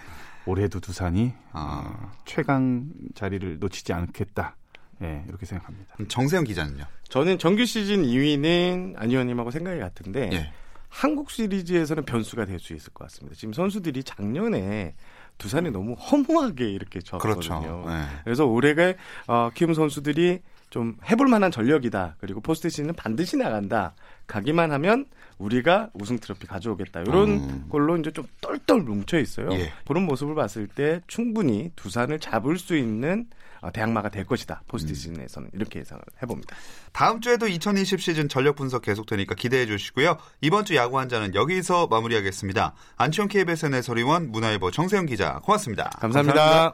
올해도 0.45 0.79
두산이 0.79 1.33
아. 1.51 1.83
어, 1.85 2.11
최강 2.25 2.89
자리를 3.13 3.59
놓치지 3.59 3.93
않겠다. 3.93 4.55
예, 5.03 5.23
이렇게 5.27 5.45
생각합니다. 5.45 5.95
정세영 6.07 6.43
기자는요? 6.43 6.83
저는 7.09 7.37
정규 7.39 7.65
시즌 7.65 8.03
2위는 8.03 8.93
안 8.97 9.09
의원님하고 9.09 9.51
생각이 9.51 9.79
같은데 9.79 10.29
예. 10.33 10.51
한국 10.89 11.31
시리즈에서는 11.31 12.03
변수가 12.05 12.45
될 12.45 12.59
수 12.59 12.73
있을 12.73 12.91
것 12.93 13.05
같습니다. 13.05 13.35
지금 13.35 13.53
선수들이 13.53 14.03
작년에 14.03 14.93
두산에 15.37 15.69
너무 15.69 15.93
허무하게 15.93 16.69
이렇게 16.69 16.99
졌거든요. 16.99 17.33
그렇죠. 17.39 17.83
네. 17.87 18.03
그래서 18.23 18.45
올해가 18.45 18.93
어, 19.27 19.49
키움 19.53 19.73
선수들이 19.73 20.41
좀 20.71 20.95
해볼 21.09 21.27
만한 21.27 21.51
전력이다. 21.51 22.15
그리고 22.19 22.41
포스트 22.41 22.69
시즌은 22.69 22.95
반드시 22.95 23.37
나간다. 23.37 23.93
가기만 24.25 24.71
하면 24.71 25.05
우리가 25.37 25.89
우승 25.93 26.17
트로피 26.17 26.47
가져오겠다. 26.47 27.01
이런 27.01 27.29
음. 27.29 27.65
걸로 27.69 27.97
이제 27.97 28.09
좀 28.11 28.25
똘똘 28.39 28.81
뭉쳐 28.81 29.19
있어요. 29.19 29.49
예. 29.51 29.71
그런 29.85 30.05
모습을 30.05 30.33
봤을 30.33 30.67
때 30.67 31.01
충분히 31.07 31.71
두산을 31.75 32.19
잡을 32.19 32.57
수 32.57 32.75
있는 32.75 33.27
어, 33.59 33.71
대항마가 33.71 34.09
될 34.09 34.25
것이다. 34.25 34.63
포스트 34.67 34.95
시즌에서는 34.95 35.49
이렇게 35.53 35.81
예상을 35.81 36.01
해봅니다. 36.23 36.55
다음 36.93 37.19
주에도 37.19 37.47
2020 37.47 38.01
시즌 38.01 38.29
전력 38.29 38.55
분석 38.55 38.81
계속되니까 38.81 39.35
기대해 39.35 39.67
주시고요. 39.67 40.17
이번 40.39 40.65
주 40.65 40.75
야구 40.75 40.97
한자는 40.97 41.35
여기서 41.35 41.87
마무리하겠습니다. 41.87 42.73
안치홍 42.95 43.27
KBSN 43.27 43.73
해설위원 43.75 44.31
문화일보 44.31 44.71
정세영 44.71 45.05
기자 45.05 45.39
고맙습니다. 45.43 45.89
감사합니다. 45.99 46.73